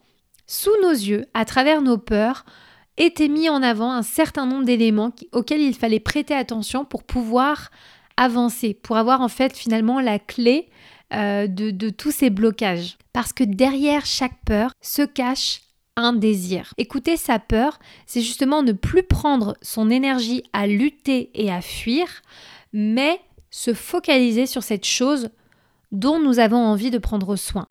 sous 0.47 0.71
nos 0.83 0.91
yeux, 0.91 1.25
à 1.33 1.47
travers 1.47 1.81
nos 1.81 1.97
peurs, 1.97 2.45
était 3.01 3.29
mis 3.29 3.49
en 3.49 3.63
avant 3.63 3.93
un 3.93 4.03
certain 4.03 4.47
nombre 4.47 4.65
d'éléments 4.65 5.13
auxquels 5.33 5.63
il 5.63 5.75
fallait 5.75 6.01
prêter 6.01 6.35
attention 6.35 6.85
pour 6.85 7.03
pouvoir 7.03 7.71
avancer, 8.17 8.75
pour 8.75 8.97
avoir 8.97 9.23
en 9.23 9.29
fait 9.29 9.57
finalement 9.57 10.01
la 10.01 10.19
clé 10.19 10.69
euh, 11.15 11.47
de, 11.47 11.71
de 11.71 11.89
tous 11.89 12.11
ces 12.11 12.31
blocages. 12.31 12.99
Parce 13.13 13.33
que 13.33 13.43
derrière 13.43 14.05
chaque 14.05 14.45
peur 14.45 14.73
se 14.83 15.03
cache 15.03 15.63
un 15.97 16.13
désir. 16.13 16.73
Écouter 16.79 17.17
sa 17.17 17.39
peur, 17.39 17.79
c'est 18.07 18.21
justement 18.21 18.63
ne 18.63 18.73
plus 18.73 19.03
prendre 19.03 19.57
son 19.63 19.91
énergie 19.91 20.45
à 20.53 20.67
lutter 20.67 21.31
et 21.35 21.51
à 21.51 21.61
fuir, 21.61 22.07
mais 22.73 23.21
se 23.51 23.75
focaliser 23.75 24.47
sur 24.47 24.63
cette 24.63 24.87
chose 24.87 25.31
dont 25.91 26.21
nous 26.21 26.39
avons 26.39 26.59
envie 26.59 26.91
de 26.91 26.99
prendre 26.99 27.35
soin. 27.37 27.67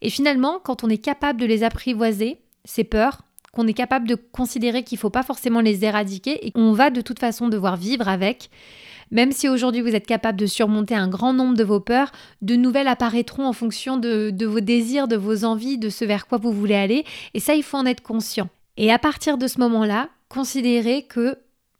Et 0.00 0.10
finalement, 0.10 0.58
quand 0.58 0.84
on 0.84 0.88
est 0.88 0.98
capable 0.98 1.40
de 1.40 1.46
les 1.46 1.62
apprivoiser, 1.62 2.38
ces 2.64 2.84
peurs, 2.84 3.22
qu'on 3.52 3.66
est 3.66 3.74
capable 3.74 4.08
de 4.08 4.14
considérer 4.14 4.82
qu'il 4.82 4.96
ne 4.96 5.00
faut 5.00 5.10
pas 5.10 5.22
forcément 5.22 5.60
les 5.60 5.84
éradiquer 5.84 6.46
et 6.46 6.52
qu'on 6.52 6.72
va 6.72 6.88
de 6.88 7.02
toute 7.02 7.18
façon 7.18 7.48
devoir 7.48 7.76
vivre 7.76 8.08
avec. 8.08 8.48
Même 9.10 9.30
si 9.30 9.46
aujourd'hui 9.46 9.82
vous 9.82 9.94
êtes 9.94 10.06
capable 10.06 10.40
de 10.40 10.46
surmonter 10.46 10.94
un 10.94 11.06
grand 11.06 11.34
nombre 11.34 11.54
de 11.54 11.64
vos 11.64 11.80
peurs, 11.80 12.12
de 12.40 12.56
nouvelles 12.56 12.88
apparaîtront 12.88 13.46
en 13.46 13.52
fonction 13.52 13.98
de, 13.98 14.46
vos 14.46 14.60
désirs, 14.60 15.06
de 15.06 15.16
vos 15.16 15.44
envies, 15.44 15.76
de 15.76 15.90
ce 15.90 16.06
vers 16.06 16.26
quoi 16.26 16.38
vous 16.38 16.50
voulez 16.50 16.74
aller. 16.74 17.04
Et 17.34 17.40
ça, 17.40 17.54
il 17.54 17.62
faut 17.62 17.76
en 17.76 17.84
être 17.84 18.02
conscient. 18.02 18.48
Et 18.78 18.90
à 18.90 18.98
partir 18.98 19.36
de 19.36 19.46
ce 19.46 19.60
moment-là, 19.60 20.08
considérez 20.30 21.02
que 21.02 21.36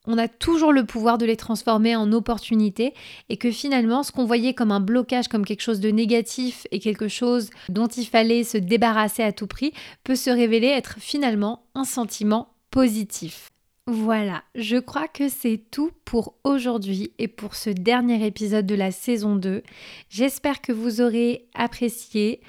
on 0.07 0.19
a 0.19 0.29
toujours 0.29 0.73
le 0.73 0.85
pouvoir 0.85 1.19
de 1.19 1.27
les 1.27 1.37
transformer 1.37 1.95
en 1.95 2.13
opportunités 2.13 2.93
et 3.29 3.37
que 3.37 3.51
finalement 3.51 4.03
ce 4.03 4.13
qu'on 4.13 4.25
voyait 4.25 4.55
comme 4.55 4.73
un 4.73 4.81
blocage, 4.81 5.29
comme 5.29 5.45
quelque 5.45 5.63
chose 5.63 5.81
de 5.81 5.91
négatif 5.91 6.67
et 6.71 6.81
quelque 6.81 7.09
chose 7.09 7.51
dont 7.69 7.87
il 7.87 8.07
fallait 8.07 8.45
se 8.45 8.59
débarrasser 8.59 9.23
à 9.23 9.33
tout 9.33 9.47
prix 9.47 9.73
peut 10.05 10.17
se 10.17 10.31
révéler 10.31 10.69
être 10.69 10.97
finalement 10.99 11.65
un 11.75 11.85
sentiment 11.85 12.55
positif. 12.71 13.49
Voilà, 13.89 14.45
je 14.55 14.77
crois 14.77 15.09
que 15.09 15.29
c'est 15.29 15.61
tout 15.71 15.91
pour 16.05 16.37
aujourd'hui 16.45 17.13
et 17.19 17.27
pour 17.27 17.57
ce 17.57 17.69
dernier 17.69 18.25
épisode 18.25 18.65
de 18.65 18.77
la 18.77 18.93
saison 18.93 19.35
2. 19.35 19.63
J'espère 20.09 20.61
que 20.61 20.73
vous 20.73 21.01
aurez 21.01 21.49
apprécié 21.55 22.41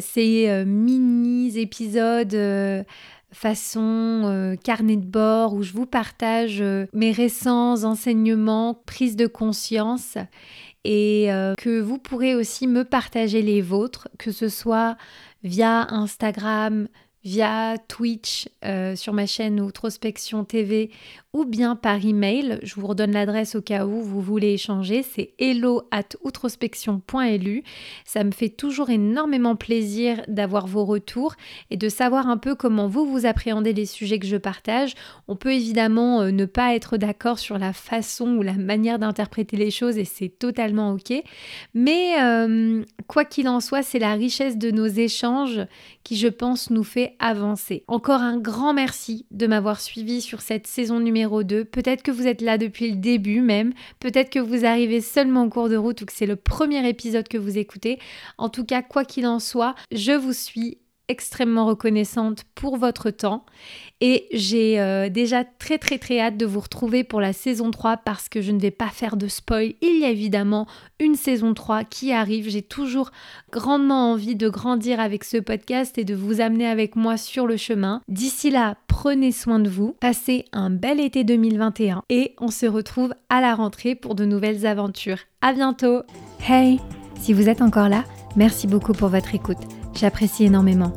ces 0.00 0.48
euh, 0.48 0.64
mini 0.64 1.58
épisodes 1.58 2.34
euh, 2.34 2.82
façon 3.32 4.22
euh, 4.24 4.56
carnet 4.56 4.96
de 4.96 5.06
bord 5.06 5.54
où 5.54 5.62
je 5.62 5.72
vous 5.72 5.86
partage 5.86 6.60
euh, 6.60 6.86
mes 6.92 7.12
récents 7.12 7.84
enseignements, 7.84 8.74
prise 8.86 9.16
de 9.16 9.26
conscience 9.26 10.16
et 10.84 11.32
euh, 11.32 11.54
que 11.58 11.80
vous 11.80 11.98
pourrez 11.98 12.34
aussi 12.34 12.66
me 12.66 12.84
partager 12.84 13.42
les 13.42 13.60
vôtres, 13.60 14.08
que 14.18 14.32
ce 14.32 14.48
soit 14.48 14.96
via 15.44 15.86
Instagram, 15.92 16.88
via 17.24 17.76
Twitch 17.88 18.48
sur 18.94 19.12
ma 19.12 19.26
chaîne 19.26 19.60
Outrospection 19.60 20.44
TV 20.44 20.90
ou 21.34 21.44
bien 21.44 21.76
par 21.76 22.04
email. 22.04 22.58
Je 22.62 22.74
vous 22.76 22.86
redonne 22.86 23.12
l'adresse 23.12 23.54
au 23.54 23.60
cas 23.60 23.84
où 23.84 24.00
vous 24.02 24.20
voulez 24.20 24.54
échanger. 24.54 25.02
C'est 25.02 25.34
hello 25.38 25.82
at 25.90 26.16
outrospection.lu. 26.22 27.62
Ça 28.04 28.24
me 28.24 28.30
fait 28.30 28.48
toujours 28.48 28.88
énormément 28.88 29.54
plaisir 29.54 30.22
d'avoir 30.28 30.66
vos 30.66 30.84
retours 30.84 31.34
et 31.70 31.76
de 31.76 31.88
savoir 31.88 32.28
un 32.28 32.38
peu 32.38 32.54
comment 32.54 32.88
vous 32.88 33.04
vous 33.04 33.26
appréhendez 33.26 33.74
les 33.74 33.84
sujets 33.84 34.18
que 34.18 34.26
je 34.26 34.36
partage. 34.36 34.94
On 35.28 35.36
peut 35.36 35.52
évidemment 35.52 36.22
euh, 36.22 36.30
ne 36.30 36.46
pas 36.46 36.74
être 36.74 36.96
d'accord 36.96 37.38
sur 37.38 37.58
la 37.58 37.72
façon 37.72 38.36
ou 38.36 38.42
la 38.42 38.54
manière 38.54 38.98
d'interpréter 38.98 39.56
les 39.56 39.70
choses 39.70 39.98
et 39.98 40.04
c'est 40.04 40.30
totalement 40.30 40.92
ok. 40.92 41.12
Mais 41.74 42.22
euh, 42.22 42.82
quoi 43.06 43.24
qu'il 43.24 43.48
en 43.48 43.60
soit, 43.60 43.82
c'est 43.82 43.98
la 43.98 44.14
richesse 44.14 44.56
de 44.56 44.70
nos 44.70 44.86
échanges 44.86 45.60
qui, 46.04 46.16
je 46.16 46.28
pense, 46.28 46.70
nous 46.70 46.84
fait 46.84 47.16
avancer. 47.18 47.84
Encore 47.86 48.22
un 48.22 48.38
grand 48.38 48.72
merci 48.72 49.26
de 49.30 49.46
m'avoir 49.46 49.80
suivi 49.80 50.22
sur 50.22 50.40
cette 50.40 50.66
saison 50.66 51.00
numéro 51.18 51.42
2. 51.42 51.64
Peut-être 51.64 52.02
que 52.02 52.10
vous 52.10 52.26
êtes 52.26 52.40
là 52.40 52.58
depuis 52.58 52.90
le 52.90 52.96
début 52.96 53.40
même, 53.40 53.72
peut-être 53.98 54.30
que 54.30 54.38
vous 54.38 54.64
arrivez 54.64 55.00
seulement 55.00 55.42
en 55.42 55.48
cours 55.48 55.68
de 55.68 55.76
route 55.76 56.02
ou 56.02 56.06
que 56.06 56.12
c'est 56.12 56.26
le 56.26 56.36
premier 56.36 56.88
épisode 56.88 57.26
que 57.26 57.38
vous 57.38 57.58
écoutez. 57.58 57.98
En 58.38 58.48
tout 58.48 58.64
cas, 58.64 58.82
quoi 58.82 59.04
qu'il 59.04 59.26
en 59.26 59.40
soit, 59.40 59.74
je 59.90 60.12
vous 60.12 60.32
suis 60.32 60.78
extrêmement 61.08 61.66
reconnaissante 61.66 62.44
pour 62.54 62.76
votre 62.76 63.10
temps 63.10 63.44
et 64.00 64.26
j'ai 64.32 64.78
euh, 64.78 65.08
déjà 65.08 65.44
très 65.44 65.78
très 65.78 65.98
très 65.98 66.20
hâte 66.20 66.36
de 66.36 66.46
vous 66.46 66.60
retrouver 66.60 67.02
pour 67.02 67.20
la 67.20 67.32
saison 67.32 67.70
3 67.70 67.98
parce 67.98 68.28
que 68.28 68.40
je 68.40 68.52
ne 68.52 68.60
vais 68.60 68.70
pas 68.70 68.88
faire 68.88 69.16
de 69.16 69.26
spoil. 69.26 69.74
Il 69.82 70.00
y 70.00 70.04
a 70.04 70.10
évidemment 70.10 70.66
une 71.00 71.16
saison 71.16 71.54
3 71.54 71.84
qui 71.84 72.12
arrive. 72.12 72.48
J'ai 72.48 72.62
toujours 72.62 73.10
grandement 73.50 74.12
envie 74.12 74.36
de 74.36 74.48
grandir 74.48 75.00
avec 75.00 75.24
ce 75.24 75.38
podcast 75.38 75.98
et 75.98 76.04
de 76.04 76.14
vous 76.14 76.40
amener 76.40 76.66
avec 76.66 76.94
moi 76.94 77.16
sur 77.16 77.46
le 77.46 77.56
chemin. 77.56 78.02
D'ici 78.08 78.50
là, 78.50 78.76
prenez 78.86 79.32
soin 79.32 79.58
de 79.58 79.68
vous, 79.68 79.96
passez 80.00 80.44
un 80.52 80.70
bel 80.70 81.00
été 81.00 81.24
2021 81.24 82.02
et 82.08 82.34
on 82.38 82.48
se 82.48 82.66
retrouve 82.66 83.14
à 83.28 83.40
la 83.40 83.54
rentrée 83.54 83.94
pour 83.94 84.14
de 84.14 84.24
nouvelles 84.24 84.66
aventures. 84.66 85.18
À 85.40 85.52
bientôt. 85.52 86.02
Hey, 86.46 86.78
si 87.20 87.32
vous 87.32 87.48
êtes 87.48 87.62
encore 87.62 87.88
là, 87.88 88.04
merci 88.36 88.66
beaucoup 88.66 88.92
pour 88.92 89.08
votre 89.08 89.34
écoute. 89.34 89.77
J'apprécie 89.98 90.44
énormément. 90.44 90.92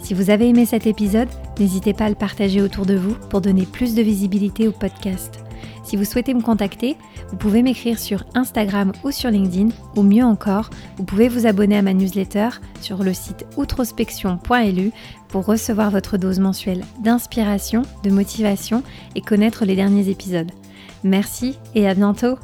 Si 0.00 0.14
vous 0.14 0.30
avez 0.30 0.48
aimé 0.48 0.64
cet 0.64 0.86
épisode, 0.86 1.28
n'hésitez 1.58 1.92
pas 1.92 2.04
à 2.04 2.08
le 2.08 2.14
partager 2.14 2.62
autour 2.62 2.86
de 2.86 2.94
vous 2.94 3.14
pour 3.28 3.40
donner 3.40 3.66
plus 3.66 3.96
de 3.96 4.02
visibilité 4.02 4.68
au 4.68 4.70
podcast. 4.70 5.40
Si 5.82 5.96
vous 5.96 6.04
souhaitez 6.04 6.34
me 6.34 6.40
contacter, 6.40 6.96
vous 7.30 7.36
pouvez 7.36 7.62
m'écrire 7.64 7.98
sur 7.98 8.24
Instagram 8.34 8.92
ou 9.02 9.10
sur 9.10 9.30
LinkedIn, 9.30 9.70
ou 9.96 10.02
mieux 10.02 10.22
encore, 10.22 10.70
vous 10.98 11.04
pouvez 11.04 11.28
vous 11.28 11.46
abonner 11.46 11.76
à 11.76 11.82
ma 11.82 11.94
newsletter 11.94 12.50
sur 12.80 13.02
le 13.02 13.12
site 13.12 13.44
outrospection.lu 13.56 14.92
pour 15.28 15.46
recevoir 15.46 15.90
votre 15.90 16.16
dose 16.16 16.38
mensuelle 16.38 16.84
d'inspiration, 17.02 17.82
de 18.04 18.10
motivation 18.10 18.84
et 19.16 19.20
connaître 19.20 19.64
les 19.64 19.74
derniers 19.74 20.10
épisodes. 20.10 20.52
Merci 21.02 21.58
et 21.74 21.88
à 21.88 21.94
bientôt 21.94 22.36